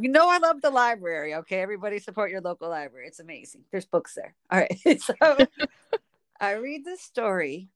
you 0.00 0.08
know 0.08 0.28
I 0.28 0.38
love 0.38 0.60
the 0.60 0.70
library. 0.70 1.34
Okay, 1.36 1.60
everybody 1.60 1.98
support 1.98 2.30
your 2.30 2.40
local 2.40 2.68
library. 2.68 3.06
It's 3.06 3.20
amazing. 3.20 3.64
There's 3.70 3.86
books 3.86 4.14
there. 4.14 4.34
All 4.50 4.60
right. 4.60 5.00
So 5.00 5.14
I 6.40 6.52
read 6.52 6.84
this 6.84 7.00
story 7.00 7.68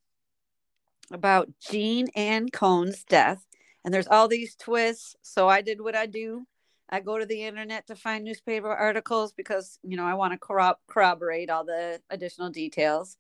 about 1.11 1.49
Jean 1.61 2.09
Ann 2.15 2.49
Cone's 2.51 3.05
death, 3.05 3.45
and 3.85 3.93
there's 3.93 4.07
all 4.07 4.29
these 4.29 4.55
twists. 4.55 5.17
So 5.23 5.49
I 5.49 5.61
did 5.61 5.81
what 5.81 5.97
I 5.97 6.07
do. 6.07 6.47
I 6.89 7.01
go 7.01 7.19
to 7.19 7.27
the 7.27 7.45
internet 7.45 7.87
to 7.87 7.97
find 7.97 8.25
newspaper 8.25 8.69
articles 8.69 9.33
because 9.33 9.79
you 9.83 9.97
know 9.97 10.05
I 10.05 10.15
want 10.15 10.33
to 10.33 10.39
corrob- 10.39 10.79
corroborate 10.87 11.51
all 11.51 11.65
the 11.65 12.01
additional 12.11 12.51
details. 12.51 13.17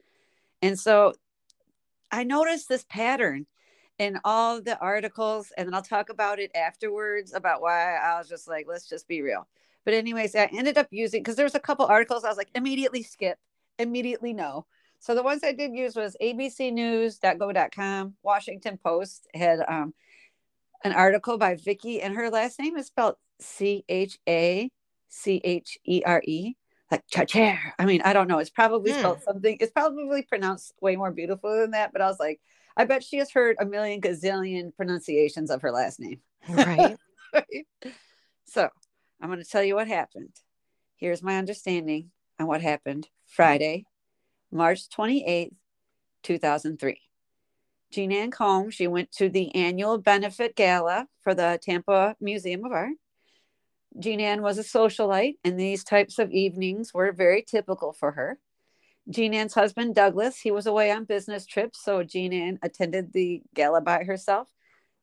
And 0.62 0.79
so 0.79 1.14
I 2.11 2.25
noticed 2.25 2.69
this 2.69 2.85
pattern 2.88 3.47
in 4.00 4.19
all 4.25 4.62
the 4.62 4.78
articles, 4.80 5.52
and 5.59 5.69
then 5.69 5.75
I'll 5.75 5.83
talk 5.83 6.09
about 6.09 6.38
it 6.40 6.50
afterwards 6.57 7.35
about 7.35 7.61
why 7.61 7.97
I 7.97 8.19
was 8.19 8.30
just 8.30 8.49
like, 8.49 8.66
let's 8.66 8.88
just 8.88 9.07
be 9.07 9.21
real. 9.21 9.47
But 9.85 9.92
anyways, 9.92 10.35
I 10.35 10.47
ended 10.47 10.78
up 10.78 10.88
using 10.90 11.23
because 11.23 11.37
there's 11.37 11.54
a 11.54 11.61
couple 11.61 11.85
articles 11.85 12.25
I 12.25 12.28
was 12.28 12.38
like, 12.38 12.49
immediately 12.54 13.02
skip, 13.02 13.38
immediately 13.78 14.33
no. 14.33 14.66
So 15.00 15.14
the 15.14 15.23
ones 15.23 15.45
I 15.45 15.52
did 15.52 15.75
use 15.75 15.97
was 15.97 16.16
abcnews.go.com, 16.23 18.14
Washington 18.23 18.78
Post 18.83 19.28
had 19.35 19.61
um, 19.69 19.92
an 20.83 20.92
article 20.92 21.37
by 21.37 21.57
Vicky, 21.57 22.00
and 22.00 22.14
her 22.14 22.30
last 22.30 22.59
name 22.59 22.78
is 22.78 22.87
spelled 22.87 23.16
C 23.38 23.85
H 23.88 24.19
A 24.26 24.71
C 25.11 25.42
H 25.45 25.78
E 25.85 26.02
R 26.07 26.23
E, 26.26 26.54
like 26.90 27.02
chair. 27.28 27.75
I 27.78 27.85
mean, 27.85 28.00
I 28.02 28.14
don't 28.14 28.28
know. 28.28 28.38
It's 28.38 28.50
probably 28.50 28.92
Hmm. 28.92 28.99
spelled 28.99 29.23
something. 29.23 29.59
It's 29.61 29.73
probably 29.73 30.23
pronounced 30.23 30.73
way 30.80 30.97
more 30.97 31.11
beautiful 31.11 31.54
than 31.54 31.73
that. 31.73 31.92
But 31.92 32.00
I 32.00 32.07
was 32.07 32.19
like, 32.19 32.40
I 32.80 32.84
bet 32.84 33.04
she 33.04 33.18
has 33.18 33.30
heard 33.30 33.56
a 33.60 33.66
million 33.66 34.00
gazillion 34.00 34.75
pronunciations 34.75 35.50
of 35.50 35.60
her 35.60 35.70
last 35.70 36.00
name. 36.00 36.20
Right. 36.49 36.96
Right? 37.32 37.94
So 38.46 38.68
I'm 39.20 39.28
going 39.28 39.38
to 39.38 39.49
tell 39.49 39.62
you 39.62 39.76
what 39.76 39.87
happened. 39.87 40.32
Here's 40.96 41.22
my 41.22 41.38
understanding 41.38 42.10
on 42.40 42.49
what 42.49 42.60
happened 42.60 43.06
Friday, 43.28 43.84
March 44.50 44.88
28th, 44.88 45.52
2003. 46.25 47.00
Jean 47.92 48.10
Ann 48.10 48.32
Cone, 48.32 48.70
she 48.70 48.88
went 48.88 49.12
to 49.12 49.28
the 49.28 49.54
annual 49.54 49.99
benefit 49.99 50.56
gala 50.56 51.06
for 51.20 51.34
the 51.34 51.60
Tampa 51.62 52.16
Museum 52.20 52.64
of 52.64 52.72
Art. 52.72 52.96
Jean 53.96 54.18
Ann 54.18 54.42
was 54.42 54.58
a 54.58 54.64
socialite, 54.64 55.34
and 55.44 55.60
these 55.60 55.84
types 55.84 56.18
of 56.18 56.32
evenings 56.32 56.92
were 56.92 57.12
very 57.12 57.42
typical 57.42 57.92
for 57.92 58.10
her. 58.10 58.40
Jean 59.11 59.35
Ann's 59.35 59.55
husband, 59.55 59.95
Douglas, 59.95 60.38
he 60.38 60.52
was 60.52 60.67
away 60.67 60.93
on 60.93 61.05
business 61.05 61.45
trips, 61.45 61.83
so 61.83 62.05
Jean 62.05 62.33
Ann 62.33 62.59
attended 62.62 63.12
the 63.12 63.43
gala 63.55 63.81
by 63.81 64.05
herself. 64.05 64.49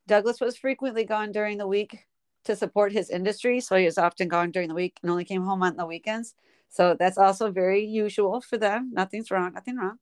Douglas 0.07 0.39
was 0.39 0.55
frequently 0.55 1.03
gone 1.03 1.33
during 1.33 1.57
the 1.57 1.67
week 1.67 2.05
to 2.45 2.55
support 2.55 2.93
his 2.93 3.09
industry, 3.09 3.59
so 3.59 3.75
he 3.75 3.85
was 3.85 3.97
often 3.97 4.29
gone 4.29 4.51
during 4.51 4.69
the 4.69 4.75
week 4.75 4.97
and 5.01 5.11
only 5.11 5.25
came 5.25 5.43
home 5.43 5.61
on 5.61 5.75
the 5.75 5.85
weekends. 5.85 6.33
So 6.69 6.95
that's 6.97 7.17
also 7.17 7.51
very 7.51 7.85
usual 7.85 8.39
for 8.39 8.57
them. 8.57 8.91
Nothing's 8.93 9.29
wrong, 9.29 9.53
nothing 9.53 9.75
wrong. 9.75 9.97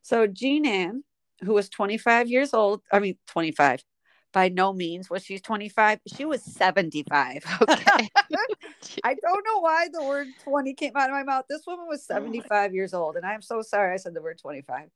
So 0.00 0.26
Jean 0.26 0.66
Ann, 0.66 1.04
who 1.42 1.52
was 1.52 1.68
25 1.68 2.28
years 2.28 2.54
old, 2.54 2.82
I 2.90 3.00
mean 3.00 3.18
25, 3.26 3.84
by 4.32 4.48
no 4.48 4.72
means 4.72 5.08
was 5.08 5.24
she 5.24 5.38
25. 5.38 6.00
She 6.14 6.24
was 6.24 6.42
75. 6.42 7.44
Okay. 7.62 8.08
I 9.04 9.14
don't 9.14 9.44
know 9.44 9.60
why 9.60 9.88
the 9.92 10.04
word 10.04 10.28
20 10.44 10.74
came 10.74 10.92
out 10.96 11.08
of 11.08 11.14
my 11.14 11.22
mouth. 11.22 11.44
This 11.48 11.62
woman 11.66 11.86
was 11.88 12.04
75 12.04 12.74
years 12.74 12.92
old, 12.92 13.16
and 13.16 13.24
I'm 13.24 13.40
so 13.40 13.62
sorry 13.62 13.94
I 13.94 13.96
said 13.96 14.14
the 14.14 14.20
word 14.20 14.38
25. 14.38 14.88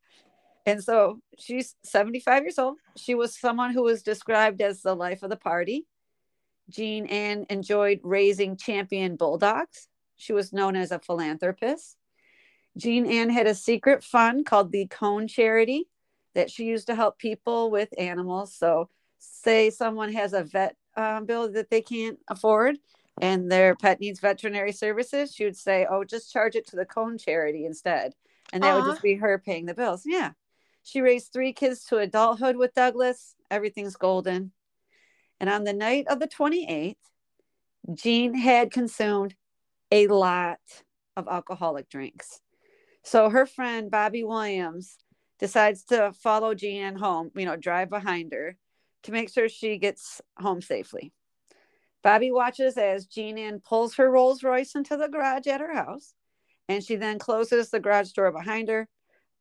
And 0.67 0.83
so 0.83 1.21
she's 1.39 1.75
75 1.85 2.43
years 2.43 2.59
old. 2.59 2.77
She 2.97 3.15
was 3.15 3.39
someone 3.39 3.73
who 3.73 3.83
was 3.83 4.03
described 4.03 4.61
as 4.61 4.83
the 4.83 4.95
life 4.95 5.23
of 5.23 5.31
the 5.31 5.37
party. 5.37 5.87
Jean 6.69 7.07
Ann 7.07 7.47
enjoyed 7.49 8.01
raising 8.03 8.57
champion 8.57 9.17
bulldogs. 9.17 9.89
She 10.17 10.33
was 10.33 10.53
known 10.53 10.77
as 10.77 10.93
a 10.93 10.99
philanthropist. 10.99 11.97
Jean 12.77 13.07
Ann 13.07 13.31
had 13.31 13.47
a 13.47 13.55
secret 13.55 14.05
fund 14.05 14.47
called 14.47 14.71
the 14.71 14.87
Cone 14.87 15.27
Charity 15.27 15.89
that 16.35 16.51
she 16.51 16.65
used 16.65 16.87
to 16.87 16.95
help 16.95 17.19
people 17.19 17.71
with 17.71 17.89
animals. 17.99 18.55
So, 18.55 18.89
say 19.21 19.71
someone 19.71 20.13
has 20.13 20.33
a 20.33 20.43
vet 20.43 20.77
um, 20.97 21.27
bill 21.27 21.51
that 21.53 21.71
they 21.71 21.83
can't 21.83 22.19
afford 22.29 22.77
and 23.21 23.51
their 23.51 23.77
pet 23.77 24.01
needs 24.01 24.21
veterinary 24.21 24.73
services, 24.73 25.35
she 25.35 25.45
would 25.45 25.57
say, 25.57 25.87
Oh, 25.89 26.05
just 26.05 26.33
charge 26.33 26.57
it 26.57 26.67
to 26.69 26.77
the 26.77 26.87
Cone 26.87 27.19
Charity 27.19 27.67
instead. 27.67 28.15
And 28.53 28.63
that 28.63 28.75
would 28.75 28.91
just 28.91 29.03
be 29.03 29.15
her 29.15 29.39
paying 29.39 29.67
the 29.67 29.75
bills. 29.75 30.03
Yeah. 30.05 30.33
She 30.83 31.03
raised 31.03 31.33
three 31.33 31.53
kids 31.53 31.85
to 31.87 31.99
adulthood 31.99 32.57
with 32.57 32.75
Douglas. 32.75 33.35
Everything's 33.51 33.97
golden. 33.97 34.53
And 35.39 35.49
on 35.49 35.65
the 35.65 35.73
night 35.73 36.07
of 36.09 36.19
the 36.19 36.27
28th, 36.27 36.97
Jean 37.95 38.35
had 38.35 38.73
consumed 38.73 39.35
a 39.93 40.07
lot 40.09 40.59
of 41.17 41.29
alcoholic 41.29 41.89
drinks. 41.89 42.41
So 43.05 43.29
her 43.31 43.47
friend 43.47 43.91
Bobby 43.91 44.25
Williams 44.25 44.97
decides 45.39 45.85
to 45.85 46.13
follow 46.13 46.55
Jean 46.55 46.97
home, 46.97 47.31
you 47.35 47.47
know, 47.47 47.57
drive 47.57 47.89
behind 47.89 48.33
her 48.33 48.57
to 49.05 49.13
make 49.13 49.31
sure 49.31 49.49
she 49.49 49.79
gets 49.79 50.21
home 50.39 50.61
safely. 50.63 51.13
Bobby 52.03 52.31
watches 52.31 52.79
as 52.79 53.07
Jean 53.07 53.37
Ann 53.39 53.61
pulls 53.61 53.95
her 53.97 54.11
Rolls 54.11 54.43
Royce 54.43 54.75
into 54.75 54.97
the 54.97 55.09
garage 55.09 55.47
at 55.47 55.61
her 55.61 55.75
house, 55.75 56.15
and 56.69 56.83
she 56.83 56.97
then 56.97 57.19
closes 57.19 57.71
the 57.71 57.81
garage 57.81 58.13
door 58.13 58.33
behind 58.33 58.69
her. 58.69 58.89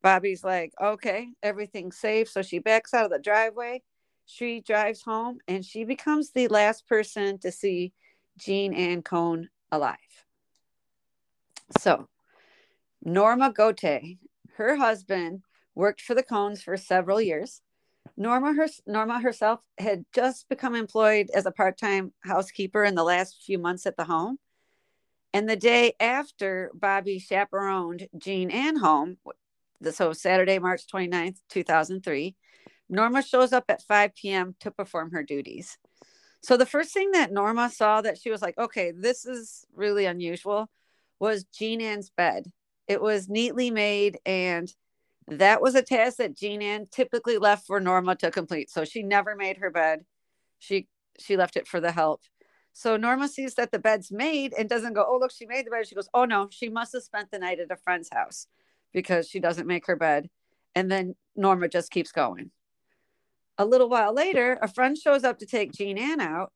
Bobby's 0.01 0.43
like, 0.43 0.73
okay, 0.81 1.29
everything's 1.43 1.97
safe. 1.97 2.29
So 2.29 2.41
she 2.41 2.59
backs 2.59 2.93
out 2.93 3.05
of 3.05 3.11
the 3.11 3.19
driveway. 3.19 3.83
She 4.25 4.61
drives 4.61 5.01
home, 5.01 5.39
and 5.47 5.65
she 5.65 5.83
becomes 5.83 6.31
the 6.31 6.47
last 6.49 6.87
person 6.87 7.39
to 7.39 7.51
see 7.51 7.93
Jean 8.37 8.73
Ann 8.73 9.01
Cone 9.01 9.49
alive. 9.71 9.97
So, 11.79 12.07
Norma 13.03 13.51
Gote, 13.51 14.17
her 14.55 14.75
husband, 14.75 15.43
worked 15.75 16.01
for 16.01 16.13
the 16.13 16.23
Cones 16.23 16.61
for 16.61 16.77
several 16.77 17.21
years. 17.21 17.61
Norma, 18.17 18.53
her, 18.53 18.67
Norma 18.85 19.21
herself 19.21 19.61
had 19.77 20.05
just 20.13 20.49
become 20.49 20.75
employed 20.75 21.29
as 21.33 21.45
a 21.45 21.51
part 21.51 21.77
time 21.77 22.13
housekeeper 22.21 22.83
in 22.83 22.95
the 22.95 23.03
last 23.03 23.43
few 23.45 23.57
months 23.57 23.85
at 23.85 23.95
the 23.95 24.03
home. 24.03 24.37
And 25.33 25.47
the 25.47 25.55
day 25.55 25.93
after 25.99 26.71
Bobby 26.73 27.19
chaperoned 27.19 28.07
Jean 28.17 28.49
Ann 28.49 28.77
home, 28.77 29.17
so 29.91 30.11
Saturday, 30.11 30.59
March 30.59 30.83
29th, 30.87 31.37
2003, 31.49 32.35
Norma 32.89 33.21
shows 33.21 33.53
up 33.53 33.65
at 33.69 33.83
5 33.83 34.15
p.m. 34.15 34.55
to 34.59 34.71
perform 34.71 35.11
her 35.11 35.23
duties. 35.23 35.77
So 36.41 36.57
the 36.57 36.65
first 36.65 36.93
thing 36.93 37.11
that 37.11 37.31
Norma 37.31 37.69
saw 37.69 38.01
that 38.01 38.17
she 38.17 38.31
was 38.31 38.41
like, 38.41 38.57
okay, 38.57 38.91
this 38.91 39.25
is 39.25 39.65
really 39.73 40.05
unusual 40.05 40.69
was 41.19 41.43
Jean 41.43 41.81
Ann's 41.81 42.09
bed. 42.09 42.51
It 42.87 43.01
was 43.01 43.29
neatly 43.29 43.71
made 43.71 44.17
and 44.25 44.73
that 45.31 45.61
was 45.61 45.75
a 45.75 45.81
task 45.81 46.17
that 46.17 46.35
Jean 46.35 46.61
Ann 46.61 46.87
typically 46.91 47.37
left 47.37 47.67
for 47.67 47.79
Norma 47.79 48.15
to 48.17 48.31
complete. 48.31 48.69
So 48.69 48.85
she 48.85 49.03
never 49.03 49.35
made 49.35 49.57
her 49.57 49.69
bed. 49.69 50.05
She 50.59 50.87
she 51.19 51.37
left 51.37 51.57
it 51.57 51.67
for 51.67 51.79
the 51.79 51.91
help. 51.91 52.21
So 52.73 52.95
Norma 52.95 53.27
sees 53.27 53.55
that 53.55 53.71
the 53.71 53.79
bed's 53.79 54.11
made 54.11 54.53
and 54.57 54.69
doesn't 54.69 54.93
go, 54.93 55.05
oh 55.07 55.17
look, 55.19 55.31
she 55.31 55.45
made 55.45 55.65
the 55.65 55.71
bed. 55.71 55.87
She 55.87 55.95
goes, 55.95 56.09
oh 56.13 56.25
no, 56.25 56.47
she 56.49 56.69
must 56.69 56.93
have 56.93 57.03
spent 57.03 57.31
the 57.31 57.39
night 57.39 57.59
at 57.59 57.71
a 57.71 57.75
friend's 57.75 58.09
house 58.11 58.47
because 58.93 59.27
she 59.27 59.39
doesn't 59.39 59.67
make 59.67 59.87
her 59.87 59.95
bed. 59.95 60.29
And 60.75 60.89
then 60.89 61.15
Norma 61.35 61.67
just 61.67 61.91
keeps 61.91 62.11
going. 62.11 62.51
A 63.57 63.65
little 63.65 63.89
while 63.89 64.13
later, 64.13 64.57
a 64.61 64.67
friend 64.69 64.97
shows 64.97 65.23
up 65.23 65.39
to 65.39 65.45
take 65.45 65.73
Jean 65.73 65.97
Ann 65.97 66.21
out, 66.21 66.53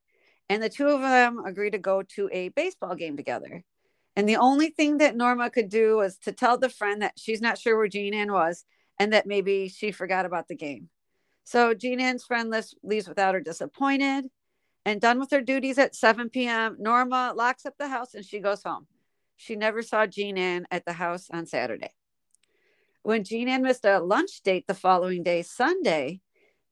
and 0.47 0.63
the 0.63 0.69
two 0.69 0.87
of 0.87 1.01
them 1.01 1.43
agree 1.45 1.69
to 1.71 1.77
go 1.77 2.03
to 2.15 2.29
a 2.31 2.49
baseball 2.49 2.95
game 2.95 3.17
together. 3.17 3.63
And 4.15 4.29
the 4.29 4.37
only 4.37 4.69
thing 4.69 4.97
that 4.97 5.15
Norma 5.15 5.49
could 5.49 5.69
do 5.69 5.97
was 5.97 6.17
to 6.19 6.31
tell 6.31 6.57
the 6.57 6.69
friend 6.69 7.01
that 7.01 7.13
she's 7.17 7.41
not 7.41 7.57
sure 7.57 7.77
where 7.77 7.87
Jean 7.87 8.13
Ann 8.13 8.31
was 8.31 8.65
and 8.99 9.13
that 9.13 9.25
maybe 9.25 9.69
she 9.69 9.91
forgot 9.91 10.25
about 10.25 10.47
the 10.47 10.55
game. 10.55 10.89
So 11.43 11.73
Jean 11.73 11.99
Ann's 11.99 12.23
friend 12.23 12.53
leaves, 12.83 13.07
without 13.07 13.33
her 13.33 13.41
disappointed 13.41 14.29
and 14.85 15.01
done 15.01 15.19
with 15.19 15.31
her 15.31 15.41
duties 15.41 15.77
at 15.77 15.95
7 15.95 16.29
p.m. 16.29 16.77
Norma 16.79 17.33
locks 17.35 17.65
up 17.65 17.73
the 17.77 17.87
house 17.87 18.13
and 18.13 18.23
she 18.23 18.39
goes 18.39 18.63
home. 18.63 18.87
She 19.35 19.55
never 19.55 19.81
saw 19.81 20.05
Jean 20.05 20.37
Ann 20.37 20.67
at 20.71 20.85
the 20.85 20.93
house 20.93 21.29
on 21.31 21.45
Saturday. 21.47 21.93
When 23.01 23.23
Jean 23.23 23.49
Ann 23.49 23.63
missed 23.63 23.83
a 23.83 23.99
lunch 23.99 24.41
date 24.43 24.67
the 24.67 24.73
following 24.73 25.23
day, 25.23 25.41
Sunday, 25.41 26.21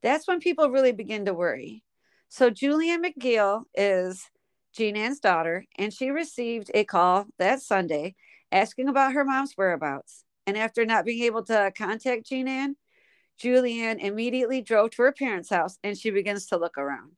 that's 0.02 0.26
when 0.26 0.40
people 0.40 0.70
really 0.70 0.92
begin 0.92 1.26
to 1.26 1.34
worry. 1.34 1.82
So 2.28 2.48
Julian 2.48 3.02
McGill 3.02 3.64
is 3.74 4.30
Jean 4.72 4.96
Ann's 4.96 5.20
daughter, 5.20 5.66
and 5.76 5.92
she 5.92 6.10
received 6.10 6.70
a 6.74 6.84
call 6.84 7.26
that 7.38 7.60
Sunday 7.62 8.14
asking 8.50 8.88
about 8.88 9.12
her 9.12 9.24
mom's 9.24 9.54
whereabouts. 9.56 10.24
And 10.46 10.56
after 10.56 10.84
not 10.84 11.04
being 11.04 11.22
able 11.24 11.44
to 11.44 11.72
contact 11.76 12.26
Jean 12.26 12.48
Ann, 12.48 12.76
Julianne 13.40 14.00
immediately 14.00 14.60
drove 14.60 14.90
to 14.92 15.02
her 15.02 15.12
parents' 15.12 15.50
house 15.50 15.78
and 15.82 15.96
she 15.96 16.10
begins 16.10 16.46
to 16.46 16.56
look 16.56 16.78
around. 16.78 17.12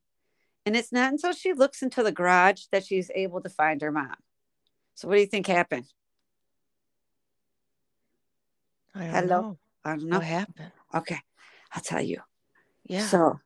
And 0.65 0.75
it's 0.75 0.91
not 0.91 1.11
until 1.11 1.33
she 1.33 1.53
looks 1.53 1.81
into 1.81 2.01
the 2.03 2.11
garage 2.11 2.63
that 2.71 2.85
she's 2.85 3.11
able 3.13 3.41
to 3.41 3.49
find 3.49 3.81
her 3.81 3.91
mom. 3.91 4.15
So, 4.95 5.07
what 5.07 5.15
do 5.15 5.21
you 5.21 5.27
think 5.27 5.47
happened? 5.47 5.85
I 8.95 9.05
don't 9.05 9.13
Hello? 9.13 9.41
know. 9.41 9.57
I 9.83 9.89
don't 9.91 10.09
know. 10.09 10.17
What 10.17 10.25
happened? 10.25 10.71
Okay, 10.93 11.19
I'll 11.73 11.83
tell 11.83 12.01
you. 12.01 12.21
Yeah. 12.85 13.07
So, 13.07 13.39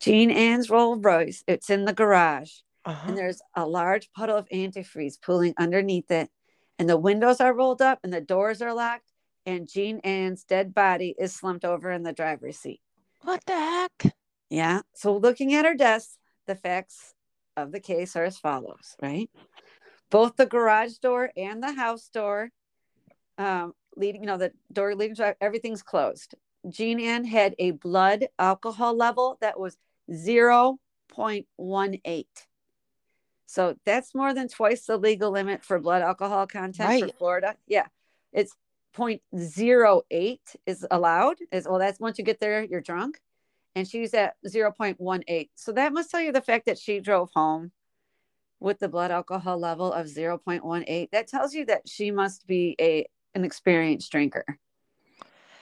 Jean 0.00 0.30
Ann's 0.30 0.68
Rolls 0.68 1.02
Royce, 1.02 1.44
it's 1.46 1.70
in 1.70 1.84
the 1.84 1.92
garage, 1.92 2.50
uh-huh. 2.88 3.08
and 3.08 3.18
there's 3.18 3.42
a 3.54 3.66
large 3.66 4.10
puddle 4.12 4.36
of 4.36 4.48
antifreeze 4.48 5.20
pooling 5.20 5.54
underneath 5.58 6.10
it, 6.10 6.30
and 6.78 6.88
the 6.88 6.96
windows 6.96 7.40
are 7.40 7.54
rolled 7.54 7.82
up 7.82 7.98
and 8.02 8.12
the 8.12 8.20
doors 8.20 8.62
are 8.62 8.72
locked, 8.72 9.12
and 9.44 9.68
Jean 9.68 10.00
Ann's 10.00 10.44
dead 10.44 10.74
body 10.74 11.14
is 11.18 11.34
slumped 11.34 11.66
over 11.66 11.90
in 11.90 12.02
the 12.02 12.14
driver's 12.14 12.58
seat. 12.58 12.80
What 13.20 13.44
the 13.46 13.52
heck? 13.52 14.16
Yeah. 14.48 14.80
So, 14.94 15.16
looking 15.16 15.54
at 15.54 15.66
her 15.66 15.74
desk, 15.74 16.12
the 16.46 16.54
facts 16.54 17.14
of 17.58 17.72
the 17.72 17.80
case 17.80 18.16
are 18.16 18.24
as 18.24 18.38
follows, 18.38 18.96
right? 19.02 19.28
Both 20.10 20.36
the 20.36 20.46
garage 20.46 20.94
door 20.94 21.30
and 21.36 21.62
the 21.62 21.72
house 21.72 22.08
door, 22.08 22.48
um, 23.36 23.74
leading, 23.96 24.22
you 24.22 24.26
know, 24.26 24.38
the 24.38 24.52
door 24.72 24.94
leading 24.94 25.16
to 25.16 25.36
everything's 25.42 25.82
closed. 25.82 26.34
Jean 26.70 26.98
Ann 27.00 27.26
had 27.26 27.54
a 27.58 27.72
blood 27.72 28.28
alcohol 28.38 28.96
level 28.96 29.36
that 29.42 29.60
was 29.60 29.76
0.18. 30.10 30.78
So 33.48 33.76
that's 33.86 34.14
more 34.14 34.34
than 34.34 34.46
twice 34.46 34.84
the 34.84 34.98
legal 34.98 35.30
limit 35.30 35.64
for 35.64 35.78
blood 35.78 36.02
alcohol 36.02 36.46
content 36.46 37.00
for 37.00 37.16
Florida. 37.16 37.56
Yeah. 37.66 37.86
It's 38.30 38.54
0.08 38.94 40.38
is 40.66 40.86
allowed. 40.90 41.36
Is 41.50 41.66
well, 41.66 41.78
that's 41.78 41.98
once 41.98 42.18
you 42.18 42.24
get 42.24 42.40
there, 42.40 42.62
you're 42.62 42.82
drunk. 42.82 43.20
And 43.74 43.88
she's 43.88 44.12
at 44.12 44.34
0.18. 44.46 45.48
So 45.54 45.72
that 45.72 45.94
must 45.94 46.10
tell 46.10 46.20
you 46.20 46.30
the 46.30 46.42
fact 46.42 46.66
that 46.66 46.78
she 46.78 47.00
drove 47.00 47.30
home 47.34 47.72
with 48.60 48.80
the 48.80 48.88
blood 48.88 49.10
alcohol 49.10 49.58
level 49.58 49.94
of 49.94 50.08
0.18. 50.08 51.10
That 51.10 51.26
tells 51.26 51.54
you 51.54 51.64
that 51.66 51.88
she 51.88 52.10
must 52.10 52.46
be 52.46 52.76
a 52.78 53.06
an 53.34 53.44
experienced 53.44 54.12
drinker. 54.12 54.44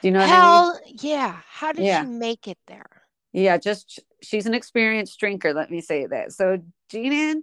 Do 0.02 0.08
you 0.08 0.10
know 0.10 0.20
what 0.20 0.28
I 0.28 0.32
mean? 0.32 0.40
Hell 0.40 0.80
yeah. 1.02 1.40
How 1.48 1.70
did 1.72 1.84
Yeah. 1.84 2.02
she 2.02 2.08
make 2.08 2.48
it 2.48 2.58
there? 2.66 3.02
Yeah, 3.32 3.58
just 3.58 4.00
she's 4.22 4.46
an 4.46 4.54
experienced 4.54 5.20
drinker. 5.20 5.54
Let 5.54 5.70
me 5.70 5.80
say 5.80 6.06
that. 6.06 6.32
So 6.32 6.58
Jean 6.88 7.12
Ann 7.12 7.42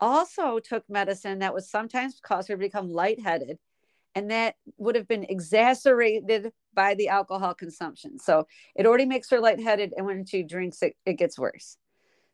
also 0.00 0.58
took 0.58 0.88
medicine 0.88 1.40
that 1.40 1.54
would 1.54 1.64
sometimes 1.64 2.20
cause 2.22 2.48
her 2.48 2.54
to 2.54 2.58
become 2.58 2.92
lightheaded, 2.92 3.58
and 4.14 4.30
that 4.30 4.56
would 4.76 4.94
have 4.94 5.08
been 5.08 5.24
exacerbated 5.24 6.52
by 6.74 6.94
the 6.94 7.08
alcohol 7.08 7.54
consumption. 7.54 8.18
So 8.18 8.46
it 8.74 8.86
already 8.86 9.06
makes 9.06 9.30
her 9.30 9.40
lightheaded, 9.40 9.94
and 9.96 10.06
when 10.06 10.24
she 10.24 10.42
drinks 10.42 10.82
it, 10.82 10.96
it 11.04 11.14
gets 11.14 11.38
worse. 11.38 11.76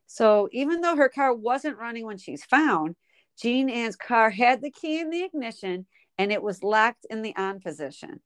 So 0.07 0.49
even 0.51 0.81
though 0.81 0.95
her 0.95 1.09
car 1.09 1.33
wasn't 1.33 1.77
running 1.77 2.05
when 2.05 2.17
she's 2.17 2.45
found, 2.45 2.95
Jean 3.41 3.69
Ann's 3.69 3.95
car 3.95 4.29
had 4.29 4.61
the 4.61 4.71
key 4.71 4.99
in 4.99 5.09
the 5.09 5.23
ignition 5.23 5.85
and 6.17 6.31
it 6.31 6.41
was 6.41 6.63
locked 6.63 7.05
in 7.09 7.21
the 7.21 7.35
on 7.35 7.59
position. 7.59 8.21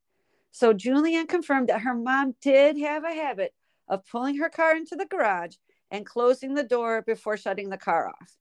So 0.51 0.73
Julianne 0.73 1.27
confirmed 1.27 1.69
that 1.69 1.81
her 1.81 1.95
mom 1.95 2.35
did 2.41 2.77
have 2.77 3.03
a 3.03 3.13
habit 3.13 3.53
of 3.87 4.05
pulling 4.05 4.37
her 4.37 4.49
car 4.49 4.75
into 4.75 4.95
the 4.95 5.05
garage 5.05 5.55
and 5.89 6.05
closing 6.05 6.53
the 6.53 6.63
door 6.63 7.01
before 7.01 7.37
shutting 7.37 7.69
the 7.69 7.77
car 7.77 8.09
off. 8.09 8.35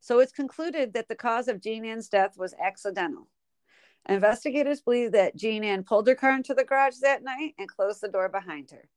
So 0.00 0.18
it's 0.18 0.32
concluded 0.32 0.94
that 0.94 1.08
the 1.08 1.14
cause 1.14 1.46
of 1.46 1.60
Jean 1.60 1.84
Ann's 1.84 2.08
death 2.08 2.36
was 2.36 2.54
accidental. 2.54 3.28
Investigators 4.08 4.80
believe 4.80 5.12
that 5.12 5.36
Jean 5.36 5.62
Ann 5.62 5.84
pulled 5.84 6.08
her 6.08 6.14
car 6.14 6.32
into 6.32 6.54
the 6.54 6.64
garage 6.64 6.96
that 7.02 7.22
night 7.22 7.54
and 7.58 7.68
closed 7.68 8.00
the 8.00 8.08
door 8.08 8.28
behind 8.28 8.70
her. 8.70 8.88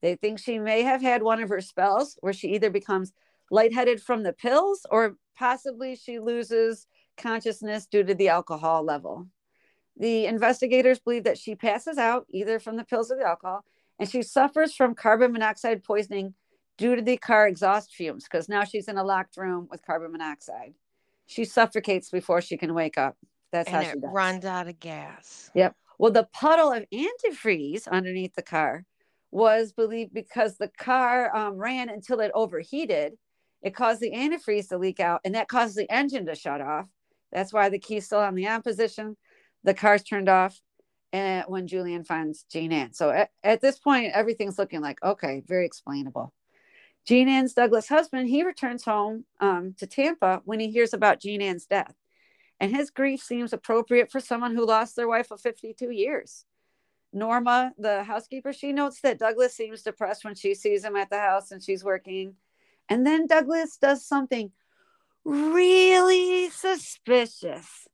They 0.00 0.14
think 0.14 0.38
she 0.38 0.58
may 0.58 0.82
have 0.82 1.02
had 1.02 1.22
one 1.22 1.42
of 1.42 1.48
her 1.48 1.60
spells 1.60 2.16
where 2.20 2.32
she 2.32 2.54
either 2.54 2.70
becomes 2.70 3.12
lightheaded 3.50 4.00
from 4.00 4.22
the 4.22 4.32
pills 4.32 4.86
or 4.90 5.16
possibly 5.36 5.96
she 5.96 6.20
loses 6.20 6.86
consciousness 7.16 7.86
due 7.86 8.04
to 8.04 8.14
the 8.14 8.28
alcohol 8.28 8.84
level. 8.84 9.26
The 9.96 10.26
investigators 10.26 11.00
believe 11.00 11.24
that 11.24 11.38
she 11.38 11.54
passes 11.54 11.98
out 11.98 12.26
either 12.30 12.58
from 12.58 12.76
the 12.76 12.84
pills 12.84 13.10
or 13.10 13.16
the 13.16 13.26
alcohol, 13.26 13.64
and 13.98 14.08
she 14.08 14.22
suffers 14.22 14.74
from 14.74 14.94
carbon 14.94 15.32
monoxide 15.32 15.84
poisoning 15.84 16.34
due 16.78 16.96
to 16.96 17.02
the 17.02 17.16
car 17.16 17.46
exhaust 17.46 17.92
fumes 17.94 18.24
because 18.24 18.48
now 18.48 18.64
she's 18.64 18.88
in 18.88 18.98
a 18.98 19.04
locked 19.04 19.36
room 19.36 19.68
with 19.70 19.84
carbon 19.84 20.12
monoxide. 20.12 20.74
She 21.26 21.44
suffocates 21.44 22.10
before 22.10 22.40
she 22.40 22.56
can 22.56 22.74
wake 22.74 22.98
up. 22.98 23.16
That's 23.52 23.68
and 23.68 23.76
how 23.76 23.82
she 23.82 23.98
it 23.98 24.00
runs 24.02 24.44
out 24.44 24.68
of 24.68 24.80
gas. 24.80 25.50
Yep. 25.54 25.76
Well, 25.98 26.10
the 26.10 26.28
puddle 26.32 26.72
of 26.72 26.84
antifreeze 26.92 27.86
underneath 27.86 28.34
the 28.34 28.42
car 28.42 28.84
was 29.30 29.72
believed 29.72 30.12
because 30.12 30.56
the 30.56 30.70
car 30.78 31.34
um, 31.34 31.56
ran 31.56 31.88
until 31.88 32.20
it 32.20 32.30
overheated. 32.34 33.14
It 33.62 33.74
caused 33.74 34.00
the 34.00 34.12
antifreeze 34.12 34.68
to 34.68 34.78
leak 34.78 35.00
out, 35.00 35.20
and 35.24 35.34
that 35.34 35.48
caused 35.48 35.76
the 35.76 35.90
engine 35.90 36.26
to 36.26 36.34
shut 36.34 36.60
off. 36.60 36.86
That's 37.30 37.52
why 37.52 37.68
the 37.68 37.78
key's 37.78 38.06
still 38.06 38.18
on 38.18 38.34
the 38.34 38.48
on 38.48 38.62
position. 38.62 39.16
The 39.64 39.74
car's 39.74 40.02
turned 40.02 40.28
off, 40.28 40.60
and 41.12 41.44
when 41.46 41.66
Julian 41.66 42.04
finds 42.04 42.44
Jean 42.50 42.72
Ann. 42.72 42.92
So 42.92 43.10
at, 43.10 43.30
at 43.44 43.60
this 43.60 43.78
point, 43.78 44.12
everything's 44.12 44.58
looking 44.58 44.80
like 44.80 44.98
okay, 45.02 45.42
very 45.46 45.66
explainable. 45.66 46.32
Jean 47.06 47.28
Ann's 47.28 47.54
Douglas 47.54 47.88
husband, 47.88 48.28
he 48.28 48.44
returns 48.44 48.84
home 48.84 49.24
um, 49.40 49.74
to 49.78 49.86
Tampa 49.86 50.42
when 50.44 50.60
he 50.60 50.70
hears 50.70 50.94
about 50.94 51.20
Jean 51.20 51.42
Ann's 51.42 51.66
death. 51.66 51.94
And 52.60 52.74
his 52.74 52.90
grief 52.90 53.20
seems 53.20 53.52
appropriate 53.52 54.10
for 54.10 54.20
someone 54.20 54.54
who 54.54 54.64
lost 54.64 54.94
their 54.94 55.08
wife 55.08 55.32
of 55.32 55.40
52 55.40 55.90
years. 55.90 56.44
Norma, 57.12 57.72
the 57.76 58.04
housekeeper, 58.04 58.52
she 58.52 58.72
notes 58.72 59.00
that 59.00 59.18
Douglas 59.18 59.54
seems 59.54 59.82
depressed 59.82 60.24
when 60.24 60.34
she 60.34 60.54
sees 60.54 60.84
him 60.84 60.96
at 60.96 61.10
the 61.10 61.18
house 61.18 61.50
and 61.50 61.62
she's 61.62 61.84
working. 61.84 62.36
And 62.88 63.06
then 63.06 63.26
Douglas 63.26 63.76
does 63.76 64.06
something 64.06 64.52
really 65.24 66.50
suspicious. 66.50 67.88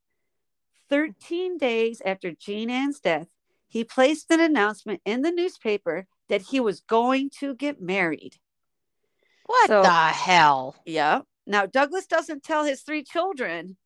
13 0.91 1.59
days 1.59 2.01
after 2.05 2.33
Jean 2.33 2.71
Ann's 2.71 3.01
death, 3.01 3.29
he 3.67 3.85
placed 3.85 4.31
an 4.31 4.41
announcement 4.41 5.01
in 5.05 5.23
the 5.23 5.33
newspaper 5.33 6.07
that 6.29 6.43
he 6.43 6.61
was 6.61 6.81
going 6.81 7.31
to 7.41 7.55
get 7.55 7.81
married. 7.81 8.37
What 9.49 9.69
So- 9.69 9.83
the 9.83 9.89
hell? 10.09 10.77
Yeah. 10.85 11.23
Now, 11.47 11.65
Douglas 11.65 12.07
doesn't 12.07 12.45
tell 12.45 12.65
his 12.65 12.83
three 12.83 13.03
children 13.03 13.79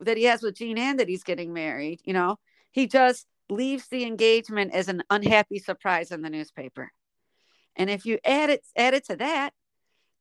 that 0.00 0.16
he 0.16 0.24
has 0.24 0.42
with 0.42 0.56
Jean 0.56 0.76
Ann 0.78 0.96
that 0.96 1.08
he's 1.08 1.22
getting 1.22 1.52
married. 1.52 2.00
You 2.04 2.12
know, 2.12 2.38
he 2.72 2.88
just 2.88 3.26
leaves 3.48 3.86
the 3.86 4.02
engagement 4.02 4.74
as 4.74 4.88
an 4.88 5.04
unhappy 5.08 5.60
surprise 5.60 6.10
in 6.10 6.22
the 6.22 6.28
newspaper. 6.28 6.90
And 7.76 7.88
if 7.88 8.04
you 8.04 8.18
add 8.24 8.50
it, 8.50 8.64
add 8.74 8.94
it 8.94 9.06
to 9.06 9.16
that, 9.16 9.54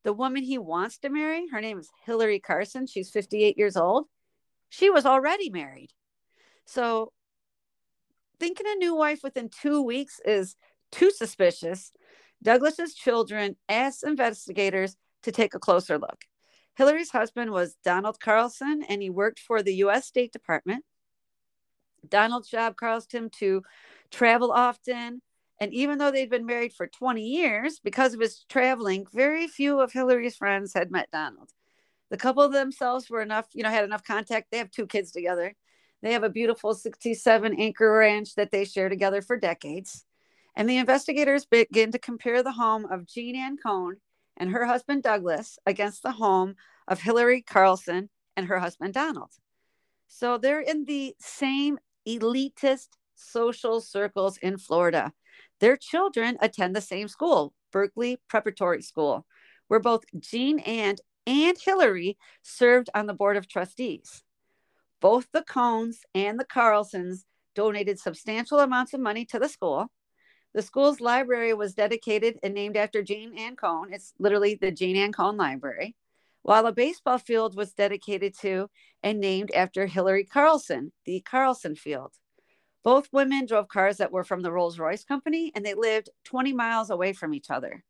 the 0.03 0.13
woman 0.13 0.43
he 0.43 0.59
wants 0.59 0.99
to 0.99 1.09
marry, 1.09 1.47
her 1.47 1.61
name 1.61 1.79
is 1.79 1.89
Hillary 2.05 2.39
Carlson. 2.39 2.85
She's 2.85 3.09
58 3.09 3.57
years 3.57 3.75
old. 3.75 4.05
She 4.69 4.91
was 4.91 5.07
already 5.07 5.49
married. 5.49 5.89
So 6.65 7.11
thinking 8.39 8.67
a 8.69 8.75
new 8.75 8.93
wife 8.93 9.21
within 9.23 9.49
two 9.49 9.81
weeks 9.81 10.19
is 10.23 10.55
too 10.91 11.09
suspicious. 11.09 11.91
Douglas's 12.45 12.93
children 12.93 13.55
asked 13.67 14.03
investigators 14.03 14.95
to 15.23 15.31
take 15.31 15.55
a 15.55 15.59
closer 15.59 15.97
look. 15.97 16.25
Hillary's 16.75 17.09
husband 17.09 17.49
was 17.49 17.75
Donald 17.83 18.19
Carlson, 18.19 18.83
and 18.87 19.01
he 19.01 19.09
worked 19.09 19.39
for 19.39 19.63
the 19.63 19.73
U.S. 19.77 20.05
State 20.05 20.31
Department. 20.31 20.85
Donald's 22.07 22.47
job 22.47 22.75
caused 22.75 23.11
him 23.11 23.31
to 23.39 23.63
travel 24.11 24.51
often. 24.51 25.23
And 25.59 25.73
even 25.73 25.97
though 25.97 26.11
they'd 26.11 26.29
been 26.29 26.45
married 26.45 26.73
for 26.73 26.85
20 26.85 27.23
years, 27.23 27.79
because 27.79 28.13
of 28.13 28.19
his 28.19 28.45
traveling, 28.47 29.07
very 29.11 29.47
few 29.47 29.79
of 29.79 29.91
Hillary's 29.91 30.35
friends 30.35 30.73
had 30.75 30.91
met 30.91 31.09
Donald. 31.11 31.49
The 32.11 32.17
couple 32.17 32.47
themselves 32.49 33.09
were 33.09 33.23
enough, 33.23 33.47
you 33.53 33.63
know, 33.63 33.71
had 33.71 33.85
enough 33.85 34.03
contact. 34.03 34.51
They 34.51 34.59
have 34.59 34.69
two 34.69 34.85
kids 34.85 35.11
together. 35.11 35.55
They 36.03 36.13
have 36.13 36.23
a 36.23 36.29
beautiful 36.29 36.75
67 36.75 37.59
acre 37.59 37.97
ranch 37.97 38.35
that 38.35 38.51
they 38.51 38.65
share 38.65 38.89
together 38.89 39.23
for 39.23 39.35
decades. 39.35 40.04
And 40.55 40.69
the 40.69 40.77
investigators 40.77 41.45
begin 41.45 41.91
to 41.91 41.99
compare 41.99 42.41
the 42.41 42.53
home 42.53 42.85
of 42.85 43.07
Jean 43.07 43.35
Ann 43.35 43.57
Cone 43.57 43.97
and 44.37 44.51
her 44.51 44.65
husband 44.65 45.03
Douglas 45.03 45.59
against 45.65 46.03
the 46.03 46.13
home 46.13 46.55
of 46.87 47.01
Hillary 47.01 47.41
Carlson 47.41 48.09
and 48.37 48.47
her 48.47 48.59
husband 48.59 48.93
Donald. 48.93 49.31
So 50.07 50.37
they're 50.37 50.61
in 50.61 50.85
the 50.85 51.15
same 51.19 51.77
elitist 52.07 52.89
social 53.15 53.81
circles 53.81 54.37
in 54.37 54.57
Florida. 54.57 55.13
Their 55.59 55.77
children 55.77 56.37
attend 56.41 56.75
the 56.75 56.81
same 56.81 57.07
school, 57.07 57.53
Berkeley 57.71 58.17
Preparatory 58.27 58.81
School, 58.81 59.25
where 59.67 59.79
both 59.79 60.03
Jean 60.19 60.59
Ann 60.59 60.95
and 61.25 61.57
Hillary 61.57 62.17
served 62.43 62.89
on 62.93 63.07
the 63.07 63.13
board 63.13 63.37
of 63.37 63.47
trustees. 63.47 64.23
Both 65.01 65.27
the 65.33 65.43
Cones 65.43 66.01
and 66.13 66.39
the 66.39 66.45
Carlsons 66.45 67.25
donated 67.55 67.99
substantial 67.99 68.59
amounts 68.59 68.93
of 68.93 68.99
money 68.99 69.25
to 69.25 69.39
the 69.39 69.49
school. 69.49 69.87
The 70.55 70.61
school's 70.61 71.01
library 71.01 71.53
was 71.53 71.73
dedicated 71.73 72.39
and 72.41 72.53
named 72.53 72.77
after 72.77 73.03
Jean 73.03 73.37
Ann 73.37 73.57
Cone. 73.57 73.91
It's 73.91 74.13
literally 74.19 74.55
the 74.55 74.71
Jean 74.71 74.95
Ann 74.95 75.11
Cone 75.11 75.35
Library, 75.35 75.97
while 76.43 76.65
a 76.65 76.71
baseball 76.71 77.17
field 77.17 77.57
was 77.57 77.73
dedicated 77.73 78.33
to 78.39 78.69
and 79.03 79.19
named 79.19 79.51
after 79.53 79.85
Hillary 79.85 80.23
Carlson, 80.23 80.93
the 81.03 81.19
Carlson 81.19 81.75
Field. 81.75 82.13
Both 82.83 83.11
women 83.11 83.45
drove 83.45 83.67
cars 83.67 83.97
that 83.97 84.13
were 84.13 84.23
from 84.23 84.43
the 84.43 84.51
Rolls 84.53 84.79
Royce 84.79 85.03
company 85.03 85.51
and 85.53 85.65
they 85.65 85.73
lived 85.73 86.09
20 86.23 86.53
miles 86.53 86.89
away 86.89 87.11
from 87.11 87.33
each 87.33 87.49
other. 87.49 87.83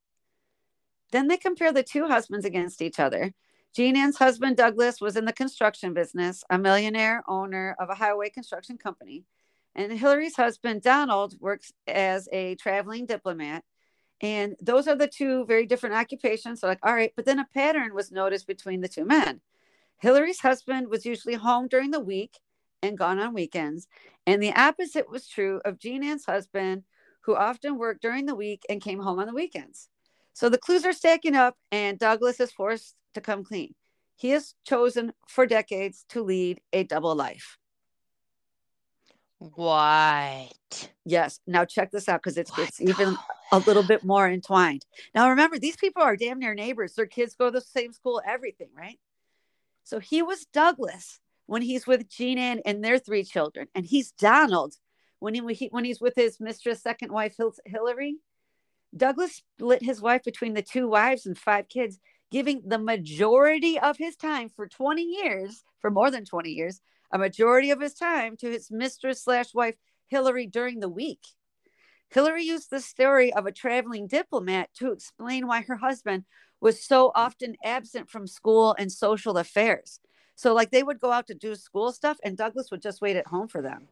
Then 1.12 1.28
they 1.28 1.38
compare 1.38 1.71
the 1.71 1.84
two 1.84 2.08
husbands 2.08 2.45
against 2.45 2.82
each 2.82 2.99
other. 2.99 3.32
Jean 3.75 3.95
Ann's 3.95 4.17
husband, 4.17 4.58
Douglas, 4.58 4.99
was 4.99 5.15
in 5.15 5.25
the 5.25 5.34
construction 5.34 5.93
business, 5.93 6.43
a 6.49 6.58
millionaire 6.58 7.21
owner 7.28 7.75
of 7.78 7.91
a 7.91 7.95
highway 7.95 8.32
construction 8.32 8.80
company. 8.80 9.23
And 9.76 9.92
Hillary's 9.92 10.36
husband, 10.36 10.82
Donald, 10.82 11.36
works 11.40 11.72
as 11.86 12.30
a 12.32 12.56
traveling 12.56 13.06
diplomat. 13.06 13.64
And 14.22 14.56
those 14.62 14.88
are 14.88 14.96
the 14.96 15.08
two 15.08 15.46
very 15.46 15.66
different 15.66 15.96
occupations. 15.96 16.62
So, 16.62 16.68
like, 16.68 16.80
all 16.84 16.94
right, 16.94 17.12
but 17.16 17.26
then 17.26 17.40
a 17.40 17.48
pattern 17.54 17.94
was 17.94 18.12
noticed 18.12 18.48
between 18.48 18.82
the 18.82 18.88
two 18.88 19.04
men. 19.06 19.42
Hillary's 19.98 20.40
husband 20.40 20.88
was 20.88 21.06
usually 21.06 21.36
home 21.36 21.68
during 21.68 21.92
the 21.92 22.00
week 22.00 22.40
and 22.82 22.98
gone 22.98 23.20
on 23.20 23.34
weekends. 23.34 23.88
And 24.26 24.42
the 24.42 24.54
opposite 24.54 25.10
was 25.10 25.28
true 25.28 25.62
of 25.66 25.80
Jean 25.80 26.04
Ann's 26.04 26.26
husband, 26.26 26.84
who 27.22 27.36
often 27.36 27.78
worked 27.78 28.02
during 28.02 28.26
the 28.26 28.36
week 28.36 28.64
and 28.70 28.82
came 28.82 29.00
home 29.00 29.20
on 29.20 29.28
the 29.28 29.34
weekends. 29.34 29.90
So 30.34 30.50
the 30.50 30.58
clues 30.58 30.86
are 30.86 30.94
stacking 30.94 31.36
up, 31.36 31.58
and 31.72 31.98
Douglas 31.98 32.40
is 32.40 32.52
forced 32.52 32.96
to 33.14 33.22
come 33.22 33.44
clean. 33.44 33.74
He 34.16 34.30
has 34.30 34.54
chosen 34.66 35.14
for 35.28 35.46
decades 35.46 36.06
to 36.10 36.24
lead 36.24 36.62
a 36.72 36.84
double 36.84 37.16
life. 37.16 37.58
What? 39.39 40.89
Yes. 41.04 41.39
Now 41.45 41.65
check 41.65 41.91
this 41.91 42.08
out 42.08 42.21
because 42.24 42.38
it's 42.38 42.52
it's 42.58 42.82
even 42.82 43.17
a 43.52 43.60
little 43.60 43.84
bit 43.84 44.04
more 44.04 44.30
entwined. 44.30 44.86
Now 45.13 45.30
remember, 45.30 45.60
these 45.60 45.76
people 45.76 46.02
are 46.04 46.15
damn 46.15 46.39
near 46.39 46.54
neighbors. 46.54 46.93
Their 46.93 47.06
kids 47.06 47.36
go 47.36 47.45
to 47.45 47.52
the 47.52 47.62
same 47.62 47.93
school, 47.93 48.21
everything, 48.26 48.69
right? 48.76 49.00
So 49.84 50.00
he 50.00 50.21
was 50.21 50.45
Douglas 50.45 51.19
when 51.45 51.62
he's 51.62 51.86
with 51.86 52.10
Jean 52.10 52.38
Ann 52.38 52.62
and 52.65 52.84
their 52.84 52.98
three 52.98 53.24
children, 53.24 53.67
and 53.76 53.86
he's 53.86 54.12
Donald 54.12 54.76
when 55.19 55.34
he 55.34 55.67
when 55.71 55.86
he's 55.86 56.02
with 56.02 56.15
his 56.15 56.39
mistress, 56.39 56.82
second 56.82 57.12
wife 57.12 57.36
Hillary. 57.65 58.17
Douglas 58.95 59.36
split 59.58 59.84
his 59.84 60.02
wife 60.02 60.24
between 60.24 60.54
the 60.54 60.62
two 60.62 60.88
wives 60.88 61.26
and 61.26 61.38
five 61.38 61.67
kids, 61.67 62.00
giving 62.32 62.62
the 62.65 62.80
majority 62.80 63.78
of 63.78 63.98
his 63.98 64.15
time 64.15 64.50
for 64.50 64.67
20 64.67 65.02
years, 65.02 65.63
for 65.82 65.91
more 65.91 66.10
than 66.10 66.24
20 66.24 66.50
years, 66.50 66.80
a 67.15 67.17
majority 67.17 67.71
of 67.71 67.80
his 67.80 67.93
time 67.93 68.36
to 68.36 68.51
his 68.51 68.69
mistress 68.69 69.23
slash 69.23 69.54
wife 69.54 69.78
Hillary 70.08 70.47
during 70.47 70.82
the 70.82 70.89
week. 70.89 71.25
Hillary 72.10 72.43
used 72.43 72.69
the 72.69 72.82
story 72.82 73.34
of 73.34 73.45
a 73.45 73.54
traveling 73.54 74.06
diplomat 74.06 74.69
to 74.75 74.91
explain 74.91 75.47
why 75.47 75.62
her 75.62 75.78
husband 75.78 76.25
was 76.60 76.84
so 76.84 77.13
often 77.15 77.56
absent 77.63 78.10
from 78.10 78.28
school 78.28 78.75
and 78.78 78.91
social 78.91 79.38
affairs. 79.38 80.01
So, 80.36 80.54
like, 80.54 80.71
they 80.71 80.84
would 80.84 80.99
go 80.99 81.12
out 81.12 81.28
to 81.28 81.34
do 81.34 81.56
school 81.56 81.93
stuff, 81.93 82.17
and 82.21 82.36
Douglas 82.36 82.69
would 82.69 82.82
just 82.82 83.01
wait 83.01 83.15
at 83.15 83.28
home 83.28 83.47
for 83.47 83.62
them. 83.62 83.88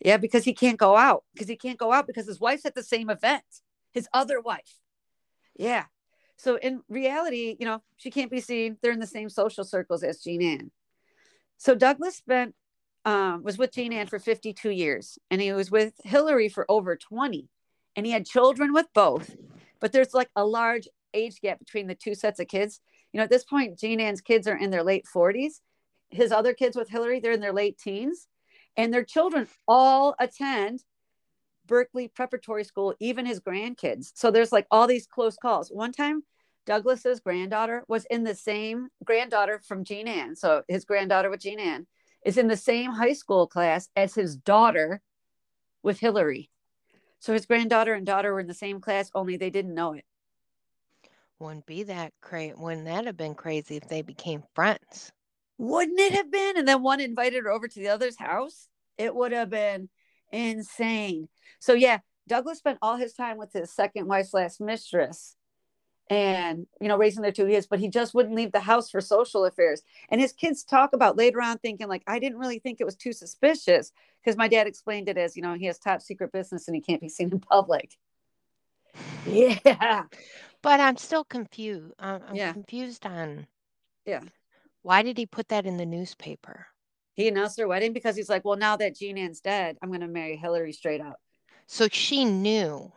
Yeah, 0.00 0.16
because 0.16 0.44
he 0.44 0.52
can't 0.52 0.78
go 0.78 0.96
out 0.96 1.22
because 1.32 1.48
he 1.48 1.56
can't 1.56 1.78
go 1.78 1.92
out 1.92 2.08
because 2.08 2.26
his 2.26 2.40
wife's 2.40 2.66
at 2.66 2.74
the 2.74 2.82
same 2.82 3.08
event, 3.08 3.44
his 3.92 4.08
other 4.12 4.40
wife. 4.40 4.80
Yeah. 5.56 5.84
So, 6.36 6.56
in 6.56 6.82
reality, 6.88 7.56
you 7.60 7.66
know, 7.66 7.82
she 7.98 8.10
can't 8.10 8.32
be 8.32 8.40
seen. 8.40 8.78
They're 8.82 8.92
in 8.92 8.98
the 8.98 9.06
same 9.06 9.28
social 9.28 9.62
circles 9.62 10.02
as 10.02 10.20
Jean 10.20 10.42
Ann. 10.42 10.70
So, 11.60 11.74
Douglas 11.74 12.16
spent, 12.16 12.54
um, 13.04 13.42
was 13.42 13.58
with 13.58 13.74
Jean 13.74 13.92
Ann 13.92 14.06
for 14.06 14.18
52 14.18 14.70
years, 14.70 15.18
and 15.30 15.42
he 15.42 15.52
was 15.52 15.70
with 15.70 15.92
Hillary 16.02 16.48
for 16.48 16.64
over 16.70 16.96
20. 16.96 17.50
And 17.94 18.06
he 18.06 18.12
had 18.12 18.24
children 18.24 18.72
with 18.72 18.86
both, 18.94 19.36
but 19.78 19.92
there's 19.92 20.14
like 20.14 20.30
a 20.34 20.44
large 20.44 20.88
age 21.12 21.38
gap 21.42 21.58
between 21.58 21.86
the 21.86 21.94
two 21.94 22.14
sets 22.14 22.40
of 22.40 22.48
kids. 22.48 22.80
You 23.12 23.18
know, 23.18 23.24
at 23.24 23.30
this 23.30 23.44
point, 23.44 23.78
Jean 23.78 24.00
Ann's 24.00 24.22
kids 24.22 24.46
are 24.46 24.56
in 24.56 24.70
their 24.70 24.82
late 24.82 25.04
40s. 25.14 25.60
His 26.08 26.32
other 26.32 26.54
kids 26.54 26.76
with 26.76 26.88
Hillary, 26.88 27.20
they're 27.20 27.32
in 27.32 27.40
their 27.40 27.52
late 27.52 27.76
teens. 27.76 28.26
And 28.78 28.94
their 28.94 29.04
children 29.04 29.46
all 29.68 30.14
attend 30.18 30.82
Berkeley 31.66 32.08
Preparatory 32.08 32.64
School, 32.64 32.94
even 33.00 33.26
his 33.26 33.38
grandkids. 33.38 34.12
So 34.14 34.30
there's 34.30 34.52
like 34.52 34.66
all 34.70 34.86
these 34.86 35.06
close 35.06 35.36
calls. 35.36 35.68
One 35.68 35.92
time, 35.92 36.22
Douglas's 36.70 37.18
granddaughter 37.18 37.82
was 37.88 38.04
in 38.04 38.22
the 38.22 38.36
same 38.36 38.90
granddaughter 39.04 39.58
from 39.58 39.82
Jean 39.82 40.06
Ann. 40.06 40.36
So 40.36 40.62
his 40.68 40.84
granddaughter 40.84 41.28
with 41.28 41.40
Jean 41.40 41.58
Ann 41.58 41.88
is 42.24 42.38
in 42.38 42.46
the 42.46 42.56
same 42.56 42.92
high 42.92 43.14
school 43.14 43.48
class 43.48 43.88
as 43.96 44.14
his 44.14 44.36
daughter 44.36 45.02
with 45.82 45.98
Hillary. 45.98 46.48
So 47.18 47.32
his 47.32 47.44
granddaughter 47.44 47.92
and 47.92 48.06
daughter 48.06 48.32
were 48.32 48.38
in 48.38 48.46
the 48.46 48.54
same 48.54 48.80
class, 48.80 49.10
only 49.16 49.36
they 49.36 49.50
didn't 49.50 49.74
know 49.74 49.94
it. 49.94 50.04
Wouldn't 51.40 51.66
be 51.66 51.82
that 51.82 52.12
crazy. 52.20 52.54
Wouldn't 52.56 52.84
that 52.84 53.04
have 53.04 53.16
been 53.16 53.34
crazy 53.34 53.74
if 53.74 53.88
they 53.88 54.02
became 54.02 54.44
friends? 54.54 55.10
Wouldn't 55.58 55.98
it 55.98 56.12
have 56.12 56.30
been? 56.30 56.56
And 56.56 56.68
then 56.68 56.84
one 56.84 57.00
invited 57.00 57.42
her 57.42 57.50
over 57.50 57.66
to 57.66 57.80
the 57.80 57.88
other's 57.88 58.16
house. 58.16 58.68
It 58.96 59.12
would 59.12 59.32
have 59.32 59.50
been 59.50 59.88
insane. 60.30 61.26
So 61.58 61.72
yeah, 61.72 61.98
Douglas 62.28 62.58
spent 62.58 62.78
all 62.80 62.94
his 62.94 63.12
time 63.12 63.38
with 63.38 63.52
his 63.52 63.72
second 63.74 64.06
wife's 64.06 64.32
last 64.32 64.60
mistress 64.60 65.34
and 66.10 66.66
you 66.80 66.88
know 66.88 66.98
raising 66.98 67.22
their 67.22 67.32
two 67.32 67.46
kids 67.46 67.66
but 67.66 67.78
he 67.78 67.88
just 67.88 68.12
wouldn't 68.12 68.34
leave 68.34 68.52
the 68.52 68.60
house 68.60 68.90
for 68.90 69.00
social 69.00 69.46
affairs 69.46 69.82
and 70.10 70.20
his 70.20 70.32
kids 70.32 70.62
talk 70.62 70.92
about 70.92 71.16
later 71.16 71.40
on 71.40 71.56
thinking 71.58 71.88
like 71.88 72.02
i 72.06 72.18
didn't 72.18 72.38
really 72.38 72.58
think 72.58 72.80
it 72.80 72.84
was 72.84 72.96
too 72.96 73.12
suspicious 73.12 73.92
because 74.22 74.36
my 74.36 74.48
dad 74.48 74.66
explained 74.66 75.08
it 75.08 75.16
as 75.16 75.36
you 75.36 75.42
know 75.42 75.54
he 75.54 75.66
has 75.66 75.78
top 75.78 76.02
secret 76.02 76.32
business 76.32 76.68
and 76.68 76.74
he 76.74 76.82
can't 76.82 77.00
be 77.00 77.08
seen 77.08 77.30
in 77.30 77.40
public 77.40 77.96
yeah 79.26 80.04
but 80.62 80.80
I'm 80.80 80.96
still 80.96 81.24
confused. 81.24 81.94
I'm, 81.98 82.16
uh, 82.16 82.26
I'm 82.28 82.36
yeah. 82.36 82.52
confused 82.52 83.06
on. 83.06 83.46
Yeah. 84.04 84.20
Why 84.82 85.02
did 85.02 85.18
he 85.18 85.26
put 85.26 85.48
that 85.48 85.66
in 85.66 85.76
the 85.76 85.86
newspaper? 85.86 86.66
He 87.14 87.28
announced 87.28 87.56
their 87.56 87.68
wedding 87.68 87.92
because 87.92 88.16
he's 88.16 88.28
like, 88.28 88.44
well, 88.44 88.56
now 88.56 88.76
that 88.76 88.96
Jean 88.96 89.18
Ann's 89.18 89.40
dead, 89.40 89.76
I'm 89.82 89.90
going 89.90 90.00
to 90.00 90.08
marry 90.08 90.36
Hillary 90.36 90.72
straight 90.72 91.00
up. 91.00 91.20
So 91.66 91.88
she 91.90 92.24
knew. 92.24 92.92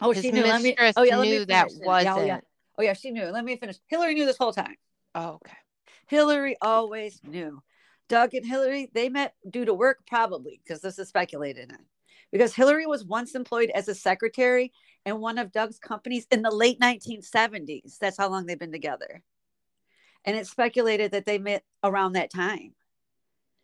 Oh, 0.00 0.12
she 0.12 0.30
knew. 0.30 0.42
Let 0.42 0.62
me, 0.62 0.76
oh, 0.96 1.02
yeah, 1.02 1.20
knew 1.20 1.44
that 1.46 1.68
wasn't. 1.84 2.16
Oh, 2.16 2.24
yeah. 2.24 2.40
oh, 2.78 2.82
yeah, 2.82 2.92
she 2.94 3.10
knew. 3.10 3.26
Let 3.26 3.44
me 3.44 3.56
finish. 3.56 3.76
Hillary 3.88 4.14
knew 4.14 4.24
this 4.24 4.38
whole 4.38 4.52
time. 4.52 4.76
Oh, 5.14 5.34
okay. 5.34 5.56
Hillary 6.06 6.56
always 6.60 7.20
knew. 7.24 7.62
Doug 8.08 8.34
and 8.34 8.46
Hillary, 8.46 8.90
they 8.92 9.08
met 9.08 9.34
due 9.48 9.64
to 9.64 9.74
work, 9.74 10.00
probably, 10.06 10.60
because 10.64 10.80
this 10.80 10.98
is 10.98 11.08
speculated 11.08 11.70
in. 11.70 11.78
Because 12.30 12.54
Hillary 12.54 12.86
was 12.86 13.04
once 13.04 13.34
employed 13.34 13.70
as 13.74 13.88
a 13.88 13.94
secretary 13.94 14.72
in 15.04 15.20
one 15.20 15.38
of 15.38 15.52
Doug's 15.52 15.78
companies 15.78 16.26
in 16.30 16.42
the 16.42 16.50
late 16.50 16.80
1970s. 16.80 17.98
That's 17.98 18.16
how 18.16 18.28
long 18.28 18.46
they've 18.46 18.58
been 18.58 18.72
together. 18.72 19.22
And 20.24 20.36
it's 20.36 20.50
speculated 20.50 21.12
that 21.12 21.26
they 21.26 21.38
met 21.38 21.64
around 21.82 22.12
that 22.12 22.30
time. 22.30 22.74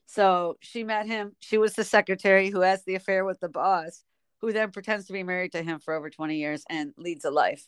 So 0.06 0.56
she 0.60 0.84
met 0.84 1.06
him. 1.06 1.36
She 1.40 1.58
was 1.58 1.74
the 1.74 1.84
secretary 1.84 2.48
who 2.50 2.60
has 2.60 2.84
the 2.84 2.94
affair 2.94 3.24
with 3.24 3.40
the 3.40 3.48
boss, 3.48 4.02
who 4.40 4.52
then 4.52 4.70
pretends 4.70 5.06
to 5.06 5.12
be 5.12 5.22
married 5.22 5.52
to 5.52 5.62
him 5.62 5.78
for 5.80 5.94
over 5.94 6.10
20 6.10 6.36
years 6.36 6.64
and 6.68 6.92
leads 6.96 7.24
a 7.24 7.30
life 7.30 7.66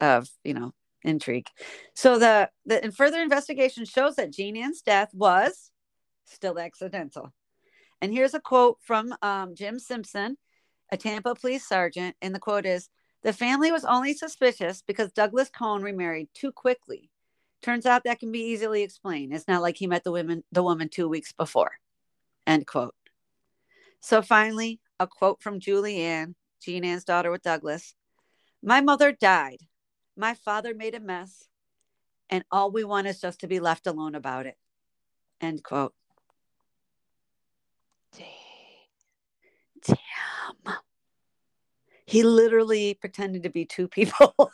of, 0.00 0.28
you 0.44 0.54
know, 0.54 0.72
intrigue. 1.02 1.48
So 1.94 2.18
the, 2.18 2.50
the 2.64 2.82
and 2.82 2.94
further 2.94 3.20
investigation 3.20 3.84
shows 3.84 4.16
that 4.16 4.32
Jean 4.32 4.56
Ann's 4.56 4.82
death 4.82 5.10
was 5.14 5.70
still 6.24 6.58
accidental. 6.58 7.32
And 8.00 8.12
here's 8.12 8.34
a 8.34 8.40
quote 8.40 8.78
from 8.82 9.14
um, 9.22 9.54
Jim 9.54 9.78
Simpson, 9.78 10.36
a 10.92 10.96
Tampa 10.96 11.34
police 11.34 11.66
sergeant, 11.66 12.16
and 12.20 12.34
the 12.34 12.38
quote 12.38 12.66
is 12.66 12.88
The 13.22 13.32
family 13.32 13.72
was 13.72 13.84
only 13.84 14.12
suspicious 14.12 14.82
because 14.86 15.12
Douglas 15.12 15.48
Cone 15.48 15.82
remarried 15.82 16.28
too 16.34 16.52
quickly. 16.52 17.10
Turns 17.62 17.86
out 17.86 18.04
that 18.04 18.20
can 18.20 18.30
be 18.30 18.50
easily 18.50 18.82
explained. 18.82 19.32
It's 19.32 19.48
not 19.48 19.62
like 19.62 19.76
he 19.76 19.86
met 19.86 20.04
the 20.04 20.12
women 20.12 20.44
the 20.52 20.62
woman 20.62 20.88
two 20.88 21.08
weeks 21.08 21.32
before. 21.32 21.72
End 22.46 22.66
quote. 22.66 22.94
So 24.00 24.22
finally, 24.22 24.80
a 24.98 25.06
quote 25.06 25.42
from 25.42 25.60
Julie 25.60 26.00
Ann, 26.00 26.34
Jean 26.62 26.84
Ann's 26.84 27.04
daughter 27.04 27.30
with 27.30 27.42
Douglas. 27.42 27.94
My 28.62 28.80
mother 28.80 29.12
died. 29.12 29.60
My 30.16 30.34
father 30.34 30.74
made 30.74 30.94
a 30.94 31.00
mess. 31.00 31.48
And 32.28 32.44
all 32.50 32.70
we 32.70 32.84
want 32.84 33.06
is 33.06 33.20
just 33.20 33.40
to 33.40 33.46
be 33.46 33.60
left 33.60 33.86
alone 33.86 34.14
about 34.14 34.46
it. 34.46 34.56
End 35.40 35.62
quote. 35.62 35.94
Dang. 38.16 38.26
Damn. 39.86 40.74
He 42.06 42.22
literally 42.22 42.94
pretended 42.94 43.42
to 43.44 43.50
be 43.50 43.64
two 43.64 43.88
people. 43.88 44.34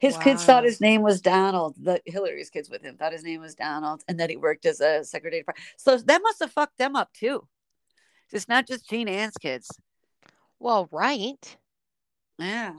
his 0.00 0.16
wow. 0.16 0.22
kids 0.22 0.44
thought 0.44 0.64
his 0.64 0.80
name 0.80 1.02
was 1.02 1.20
Donald. 1.20 1.76
The 1.80 2.00
Hillary's 2.06 2.50
kids 2.50 2.70
with 2.70 2.82
him 2.82 2.96
thought 2.96 3.12
his 3.12 3.24
name 3.24 3.40
was 3.40 3.54
Donald, 3.54 4.02
and 4.08 4.18
that 4.20 4.30
he 4.30 4.36
worked 4.36 4.64
as 4.64 4.80
a 4.80 5.04
secretary. 5.04 5.44
So 5.76 5.98
that 5.98 6.22
must 6.22 6.40
have 6.40 6.52
fucked 6.52 6.78
them 6.78 6.96
up 6.96 7.12
too. 7.12 7.46
It's 8.32 8.48
not 8.48 8.66
just 8.66 8.88
Jean 8.88 9.08
Ann's 9.08 9.36
kids. 9.36 9.70
Well, 10.58 10.88
right. 10.90 11.56
Yeah. 12.38 12.74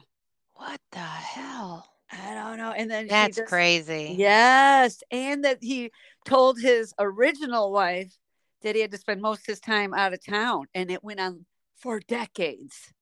What 0.56 0.80
the 0.92 1.00
hell? 1.00 1.88
I 2.12 2.34
don't 2.34 2.58
know. 2.58 2.72
And 2.72 2.90
then 2.90 3.08
that's 3.08 3.38
just, 3.38 3.50
crazy. 3.50 4.16
Yes. 4.18 5.02
And 5.12 5.44
that 5.46 5.60
he 5.62 5.92
told 6.26 6.60
his 6.60 6.94
original 7.00 7.72
wife 7.72 8.14
that 8.62 8.76
he 8.76 8.82
had 8.82 8.92
to 8.92 8.98
spend 8.98 9.22
most 9.22 9.42
of 9.42 9.46
his 9.48 9.60
time 9.60 9.94
out 9.94 10.14
of 10.14 10.26
town 10.26 10.68
and 10.74 10.90
it 10.90 11.04
went 11.04 11.20
on 11.20 11.46
for 11.76 12.00
decades. 12.00 12.94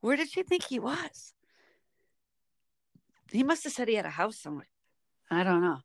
Where 0.00 0.16
did 0.16 0.30
she 0.30 0.42
think 0.42 0.64
he 0.64 0.78
was? 0.78 1.34
He 3.30 3.42
must 3.42 3.64
have 3.64 3.72
said 3.72 3.88
he 3.88 3.94
had 3.94 4.06
a 4.06 4.10
house 4.10 4.38
somewhere. 4.38 4.68
I 5.30 5.42
don't 5.42 5.62
know. 5.62 5.78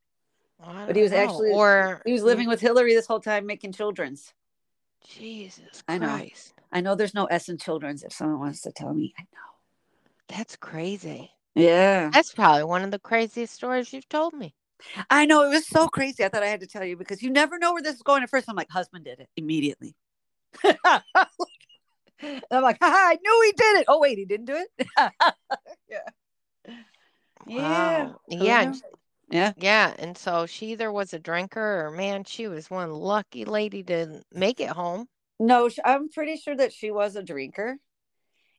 I 0.61 0.85
But 0.85 0.95
he 0.95 1.01
was 1.01 1.11
know. 1.11 1.17
actually- 1.17 1.51
or 1.51 2.01
He 2.05 2.13
was 2.13 2.23
living 2.23 2.47
with 2.47 2.61
Hillary 2.61 2.93
this 2.93 3.07
whole 3.07 3.21
time 3.21 3.45
making 3.45 3.73
children's. 3.73 4.33
Jesus 5.07 5.83
I 5.87 5.97
know. 5.97 6.07
Christ. 6.07 6.53
I 6.71 6.81
know 6.81 6.95
there's 6.95 7.13
no 7.13 7.25
S 7.25 7.49
in 7.49 7.57
children's 7.57 8.03
if 8.03 8.13
someone 8.13 8.39
wants 8.39 8.61
to 8.61 8.71
tell 8.71 8.93
me. 8.93 9.13
I 9.17 9.23
know. 9.23 10.37
That's 10.37 10.55
crazy. 10.55 11.31
Yeah. 11.55 12.11
That's 12.13 12.33
probably 12.33 12.63
one 12.63 12.83
of 12.83 12.91
the 12.91 12.99
craziest 12.99 13.53
stories 13.53 13.91
you've 13.91 14.09
told 14.09 14.33
me. 14.33 14.53
I 15.09 15.25
know. 15.25 15.43
It 15.43 15.49
was 15.49 15.67
so 15.67 15.87
crazy. 15.87 16.23
I 16.23 16.29
thought 16.29 16.43
I 16.43 16.47
had 16.47 16.61
to 16.61 16.67
tell 16.67 16.85
you 16.85 16.95
because 16.95 17.21
you 17.21 17.31
never 17.31 17.57
know 17.57 17.73
where 17.73 17.81
this 17.81 17.95
is 17.95 18.01
going. 18.01 18.23
At 18.23 18.29
first, 18.29 18.47
I'm 18.47 18.55
like, 18.55 18.69
husband 18.69 19.05
did 19.05 19.19
it 19.19 19.29
immediately. 19.35 19.95
I'm 20.63 21.01
like, 22.63 22.77
Haha, 22.81 22.95
I 22.95 23.17
knew 23.21 23.43
he 23.45 23.51
did 23.53 23.79
it. 23.79 23.85
Oh, 23.87 23.99
wait, 23.99 24.17
he 24.17 24.25
didn't 24.25 24.45
do 24.45 24.55
it? 24.55 24.87
yeah. 25.89 25.99
Yeah. 27.47 28.05
Wow. 28.05 28.19
Who 28.27 28.45
Yeah. 28.45 28.73
Yeah. 29.29 29.53
Yeah. 29.57 29.93
And 29.99 30.17
so 30.17 30.45
she 30.45 30.71
either 30.71 30.91
was 30.91 31.13
a 31.13 31.19
drinker 31.19 31.85
or 31.85 31.91
man, 31.91 32.23
she 32.23 32.47
was 32.47 32.69
one 32.69 32.91
lucky 32.91 33.45
lady 33.45 33.83
to 33.83 34.21
make 34.33 34.59
it 34.59 34.69
home. 34.69 35.07
No, 35.39 35.69
I'm 35.85 36.09
pretty 36.09 36.37
sure 36.37 36.55
that 36.55 36.73
she 36.73 36.91
was 36.91 37.15
a 37.15 37.23
drinker. 37.23 37.77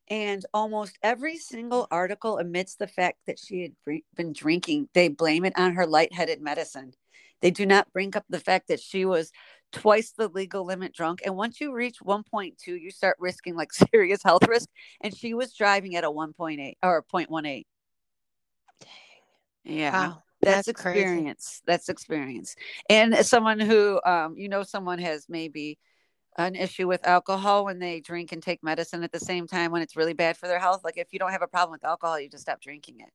And 0.08 0.44
almost 0.52 0.98
every 1.02 1.36
single 1.36 1.86
article 1.90 2.38
admits 2.38 2.74
the 2.74 2.88
fact 2.88 3.18
that 3.26 3.38
she 3.38 3.62
had 3.62 4.00
been 4.16 4.32
drinking. 4.32 4.88
They 4.92 5.08
blame 5.08 5.44
it 5.44 5.52
on 5.56 5.74
her 5.74 5.86
lightheaded 5.86 6.40
medicine. 6.40 6.92
They 7.42 7.50
do 7.50 7.64
not 7.64 7.92
bring 7.92 8.16
up 8.16 8.24
the 8.28 8.40
fact 8.40 8.68
that 8.68 8.80
she 8.80 9.04
was 9.04 9.30
twice 9.72 10.10
the 10.10 10.28
legal 10.28 10.64
limit 10.64 10.92
drunk. 10.92 11.20
And 11.24 11.36
once 11.36 11.60
you 11.60 11.72
reach 11.72 11.98
1.2, 12.00 12.54
you 12.66 12.90
start 12.90 13.16
risking 13.20 13.54
like 13.54 13.72
serious 13.94 14.22
health 14.22 14.46
risk. 14.48 14.68
And 15.00 15.16
she 15.16 15.32
was 15.32 15.54
driving 15.54 15.94
at 15.96 16.04
a 16.04 16.10
1.8 16.10 16.74
or 16.82 17.04
0.18. 17.12 17.64
Yeah. 19.64 20.08
Wow. 20.08 20.22
That's, 20.42 20.68
That's 20.68 20.72
crazy. 20.72 21.26
experience. 21.26 21.62
That's 21.66 21.88
experience. 21.88 22.56
And 22.88 23.14
someone 23.26 23.60
who, 23.60 24.00
um, 24.04 24.36
you 24.36 24.48
know, 24.48 24.62
someone 24.62 24.98
has 24.98 25.26
maybe 25.28 25.78
an 26.38 26.54
issue 26.54 26.88
with 26.88 27.06
alcohol 27.06 27.64
when 27.64 27.78
they 27.78 28.00
drink 28.00 28.32
and 28.32 28.42
take 28.42 28.62
medicine 28.62 29.02
at 29.02 29.12
the 29.12 29.20
same 29.20 29.46
time 29.46 29.72
when 29.72 29.82
it's 29.82 29.96
really 29.96 30.14
bad 30.14 30.36
for 30.36 30.48
their 30.48 30.58
health. 30.60 30.82
Like 30.84 30.96
if 30.98 31.12
you 31.12 31.18
don't 31.18 31.32
have 31.32 31.42
a 31.42 31.48
problem 31.48 31.72
with 31.72 31.84
alcohol, 31.84 32.18
you 32.20 32.28
just 32.30 32.42
stop 32.44 32.60
drinking 32.60 33.00
it. 33.00 33.10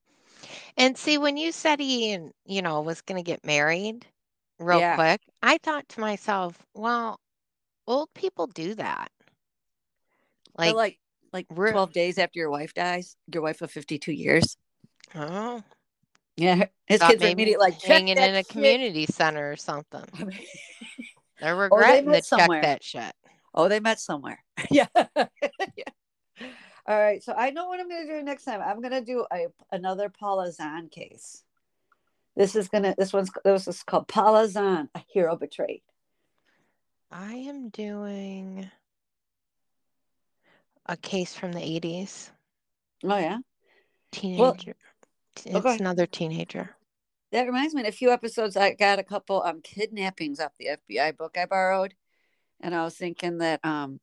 And 0.78 0.98
see, 0.98 1.18
when 1.18 1.38
you 1.38 1.52
said 1.52 1.80
he, 1.80 2.18
you 2.46 2.62
know, 2.62 2.82
was 2.82 3.02
going 3.02 3.18
to 3.18 3.24
get 3.24 3.46
married 3.46 4.08
real 4.60 4.80
Yeah. 4.80 4.96
quick, 4.96 5.22
I 5.42 5.58
thought 5.58 5.88
to 5.90 6.00
myself, 6.00 6.66
well, 6.74 7.20
old 7.88 8.14
people 8.14 8.48
do 8.48 8.76
that. 8.76 9.12
Like, 10.58 10.76
Like, 10.76 11.00
like, 11.34 11.48
like 11.48 11.48
12 11.70 11.94
days 11.94 12.18
after 12.18 12.40
your 12.40 12.50
wife 12.50 12.74
dies, 12.74 13.16
your 13.34 13.44
wife 13.44 13.62
of 13.62 13.72
52 13.72 14.12
years. 14.14 14.58
oh, 15.16 15.64
Yeah. 16.38 16.66
His 16.86 17.00
thought 17.00 17.12
kids 17.12 17.24
are 17.24 17.28
immediately 17.28 17.66
like, 17.72 17.82
hanging 17.82 18.18
in 18.18 18.36
a 18.36 18.38
shit. 18.38 18.50
community 18.50 19.06
center 19.06 19.52
or 19.52 19.56
something. 19.56 20.06
They're 21.42 21.56
oh, 21.56 21.58
they 21.58 21.64
regretting 21.64 22.06
to 22.06 22.12
met 22.12 22.26
check 22.26 22.62
that 22.62 22.84
shit. 22.84 23.14
Oh, 23.54 23.68
they 23.68 23.80
met 23.80 24.00
somewhere. 24.00 24.44
yeah. 24.72 24.88
yeah. 24.96 26.48
All 26.88 27.00
right. 27.00 27.24
So 27.24 27.34
I 27.34 27.52
know 27.52 27.68
what 27.68 27.80
I'm 27.80 27.90
going 27.90 28.08
to 28.08 28.14
do 28.14 28.24
next 28.24 28.44
time. 28.44 28.62
I'm 28.62 28.82
going 28.82 28.94
to 28.94 29.02
do 29.02 29.26
a 29.32 29.48
another 29.72 30.10
Paula 30.10 30.52
Zahn 30.52 30.90
case. 30.90 31.44
This 32.36 32.56
is 32.56 32.68
gonna. 32.68 32.94
This 32.98 33.14
one's. 33.14 33.30
This 33.46 33.68
is 33.68 33.82
called 33.84 34.10
Paula 34.10 34.50
Zahn, 34.50 34.90
a 34.94 35.02
hero 35.08 35.38
betrayed. 35.38 35.82
I 37.10 37.34
am 37.34 37.70
doing 37.70 38.70
a 40.86 40.98
case 40.98 41.34
from 41.34 41.54
the 41.54 41.60
80s. 41.60 42.30
Oh 43.04 43.18
yeah. 43.18 43.38
Teenager. 44.12 44.76
It's 45.44 45.56
okay. 45.56 45.78
another 45.78 46.06
teenager. 46.06 46.76
That 47.32 47.44
reminds 47.48 47.74
me. 47.74 47.82
In 47.82 47.88
a 47.88 47.92
few 47.92 48.12
episodes, 48.12 48.56
I 48.56 48.74
got 48.74 49.00
a 49.00 49.04
couple 49.04 49.42
um 49.44 49.62
kidnappings 49.62 50.40
off 50.40 50.52
the 50.60 50.78
FBI 50.90 51.18
book 51.18 51.38
I 51.38 51.46
borrowed, 51.46 51.94
and 52.62 52.74
I 52.76 52.84
was 52.84 52.96
thinking 52.96 53.40
that 53.40 53.60
um 53.66 54.00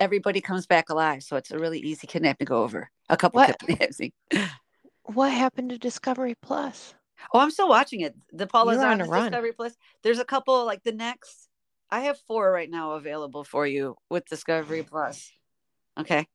everybody 0.00 0.40
comes 0.40 0.66
back 0.66 0.88
alive, 0.88 1.22
so 1.22 1.36
it's 1.36 1.50
a 1.50 1.58
really 1.58 1.78
easy 1.80 2.06
kidnap 2.06 2.38
to 2.38 2.44
go 2.44 2.62
over. 2.62 2.90
A 3.08 3.16
couple 3.16 3.40
What? 3.40 3.58
kidnappings. 3.58 4.12
What 5.04 5.32
happened 5.32 5.70
to 5.70 5.78
Discovery 5.78 6.36
Plus? 6.40 6.94
Oh, 7.34 7.40
I'm 7.40 7.50
still 7.50 7.68
watching 7.68 8.00
it. 8.02 8.14
The 8.32 8.46
Paula 8.46 8.74
You're 8.74 8.86
on 8.86 8.98
run. 9.00 9.30
Discovery 9.30 9.52
Plus. 9.52 9.74
There's 10.02 10.20
a 10.20 10.24
couple 10.24 10.64
like 10.64 10.84
the 10.84 10.92
next. 10.92 11.48
I 11.90 12.02
have 12.02 12.18
four 12.26 12.50
right 12.50 12.70
now 12.70 12.92
available 12.92 13.42
for 13.44 13.66
you 13.66 13.96
with 14.08 14.26
Discovery 14.26 14.84
Plus. 14.84 15.30
Okay, 15.98 16.26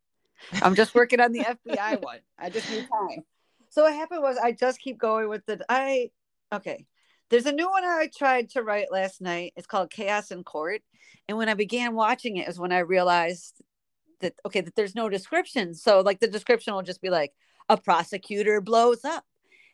I'm 0.62 0.76
just 0.76 0.94
working 0.94 1.20
on 1.20 1.32
the 1.32 1.46
FBI 1.46 2.02
one. 2.02 2.20
I 2.38 2.50
just 2.50 2.70
need 2.70 2.88
time. 2.90 3.24
So 3.70 3.84
what 3.84 3.94
happened 3.94 4.22
was 4.22 4.38
I 4.38 4.52
just 4.52 4.80
keep 4.80 4.98
going 4.98 5.30
with 5.30 5.46
the 5.46 5.64
I. 5.70 6.12
Okay, 6.54 6.86
there's 7.30 7.46
a 7.46 7.52
new 7.52 7.70
one 7.70 7.84
I 7.84 8.10
tried 8.16 8.50
to 8.52 8.64
write 8.64 8.92
last 8.92 9.22
night. 9.22 9.54
It's 9.56 9.68
called 9.68 9.92
Chaos 9.92 10.32
in 10.32 10.44
Court, 10.44 10.82
and 11.28 11.38
when 11.38 11.50
I 11.50 11.54
began 11.54 11.96
watching 11.96 12.38
it 12.38 12.48
is 12.48 12.60
when 12.60 12.72
I 12.72 12.80
realized 12.80 13.62
that 14.22 14.34
okay 14.46 14.62
that 14.62 14.76
there's 14.76 14.96
no 14.96 15.10
description. 15.10 15.74
So 15.74 16.02
like 16.02 16.20
the 16.20 16.28
description 16.28 16.74
will 16.74 16.82
just 16.82 17.02
be 17.02 17.10
like 17.10 17.34
a 17.70 17.78
prosecutor 17.78 18.62
blows 18.62 19.04
up 19.06 19.26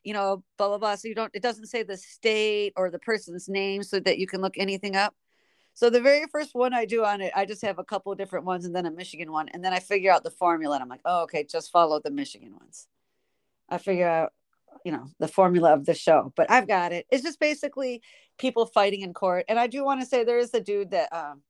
you 0.03 0.13
know, 0.13 0.43
blah 0.57 0.67
blah 0.69 0.77
blah. 0.77 0.95
So 0.95 1.07
you 1.07 1.15
don't 1.15 1.31
it 1.33 1.41
doesn't 1.41 1.67
say 1.67 1.83
the 1.83 1.97
state 1.97 2.73
or 2.75 2.89
the 2.89 2.99
person's 2.99 3.47
name 3.49 3.83
so 3.83 3.99
that 4.01 4.17
you 4.17 4.27
can 4.27 4.41
look 4.41 4.57
anything 4.57 4.95
up. 4.95 5.15
So 5.73 5.89
the 5.89 6.01
very 6.01 6.25
first 6.31 6.51
one 6.53 6.73
I 6.73 6.85
do 6.85 7.03
on 7.03 7.21
it, 7.21 7.33
I 7.35 7.45
just 7.45 7.63
have 7.63 7.79
a 7.79 7.83
couple 7.83 8.13
different 8.13 8.45
ones 8.45 8.65
and 8.65 8.75
then 8.75 8.85
a 8.85 8.91
Michigan 8.91 9.31
one. 9.31 9.49
And 9.49 9.65
then 9.65 9.73
I 9.73 9.79
figure 9.79 10.11
out 10.11 10.23
the 10.23 10.29
formula 10.29 10.75
and 10.75 10.83
I'm 10.83 10.89
like, 10.89 11.01
oh, 11.03 11.23
okay, 11.23 11.43
just 11.43 11.71
follow 11.71 11.99
the 11.99 12.11
Michigan 12.11 12.53
ones. 12.53 12.87
I 13.69 13.77
figure 13.77 14.07
out, 14.07 14.33
you 14.83 14.91
know, 14.91 15.05
the 15.19 15.27
formula 15.27 15.73
of 15.73 15.85
the 15.85 15.93
show. 15.93 16.33
But 16.35 16.51
I've 16.51 16.67
got 16.67 16.91
it. 16.91 17.05
It's 17.09 17.23
just 17.23 17.39
basically 17.39 18.01
people 18.37 18.65
fighting 18.65 19.01
in 19.01 19.13
court. 19.13 19.45
And 19.47 19.59
I 19.59 19.67
do 19.67 19.83
want 19.83 20.01
to 20.01 20.05
say 20.05 20.23
there 20.23 20.37
is 20.39 20.53
a 20.53 20.61
dude 20.61 20.91
that 20.91 21.11
um 21.13 21.41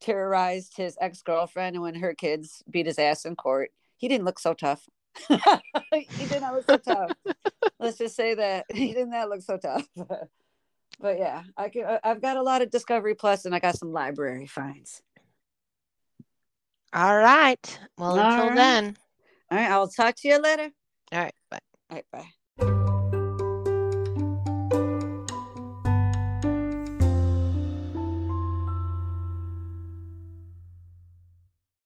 terrorized 0.00 0.76
his 0.76 0.96
ex-girlfriend 1.00 1.74
and 1.74 1.82
when 1.82 1.94
her 1.94 2.14
kids 2.14 2.62
beat 2.70 2.86
his 2.86 2.98
ass 2.98 3.24
in 3.24 3.34
court. 3.36 3.70
He 3.96 4.08
didn't 4.08 4.26
look 4.26 4.38
so 4.38 4.52
tough. 4.54 4.86
he 5.28 6.26
did 6.26 6.42
not 6.42 6.54
look 6.54 6.66
so 6.66 6.78
tough. 6.78 7.12
Let's 7.80 7.98
just 7.98 8.16
say 8.16 8.34
that 8.34 8.66
he 8.72 8.92
did 8.92 9.08
not 9.08 9.28
look 9.28 9.42
so 9.42 9.56
tough. 9.56 9.86
but 11.00 11.18
yeah, 11.18 11.42
I 11.56 11.68
can. 11.68 11.86
I- 11.86 12.00
I've 12.04 12.22
got 12.22 12.36
a 12.36 12.42
lot 12.42 12.62
of 12.62 12.70
Discovery 12.70 13.14
Plus, 13.14 13.44
and 13.44 13.54
I 13.54 13.58
got 13.58 13.78
some 13.78 13.92
library 13.92 14.46
finds. 14.46 15.02
All 16.92 17.16
right. 17.16 17.78
Well, 17.98 18.18
All 18.18 18.30
until 18.30 18.46
right. 18.48 18.54
then. 18.54 18.96
All 19.50 19.58
right, 19.58 19.70
I'll 19.70 19.88
talk 19.88 20.14
to 20.16 20.28
you 20.28 20.40
later. 20.40 20.70
All 21.12 21.18
right. 21.20 21.34
Bye. 21.50 21.58
All 21.90 21.96
right, 21.96 22.06
bye. 22.12 22.35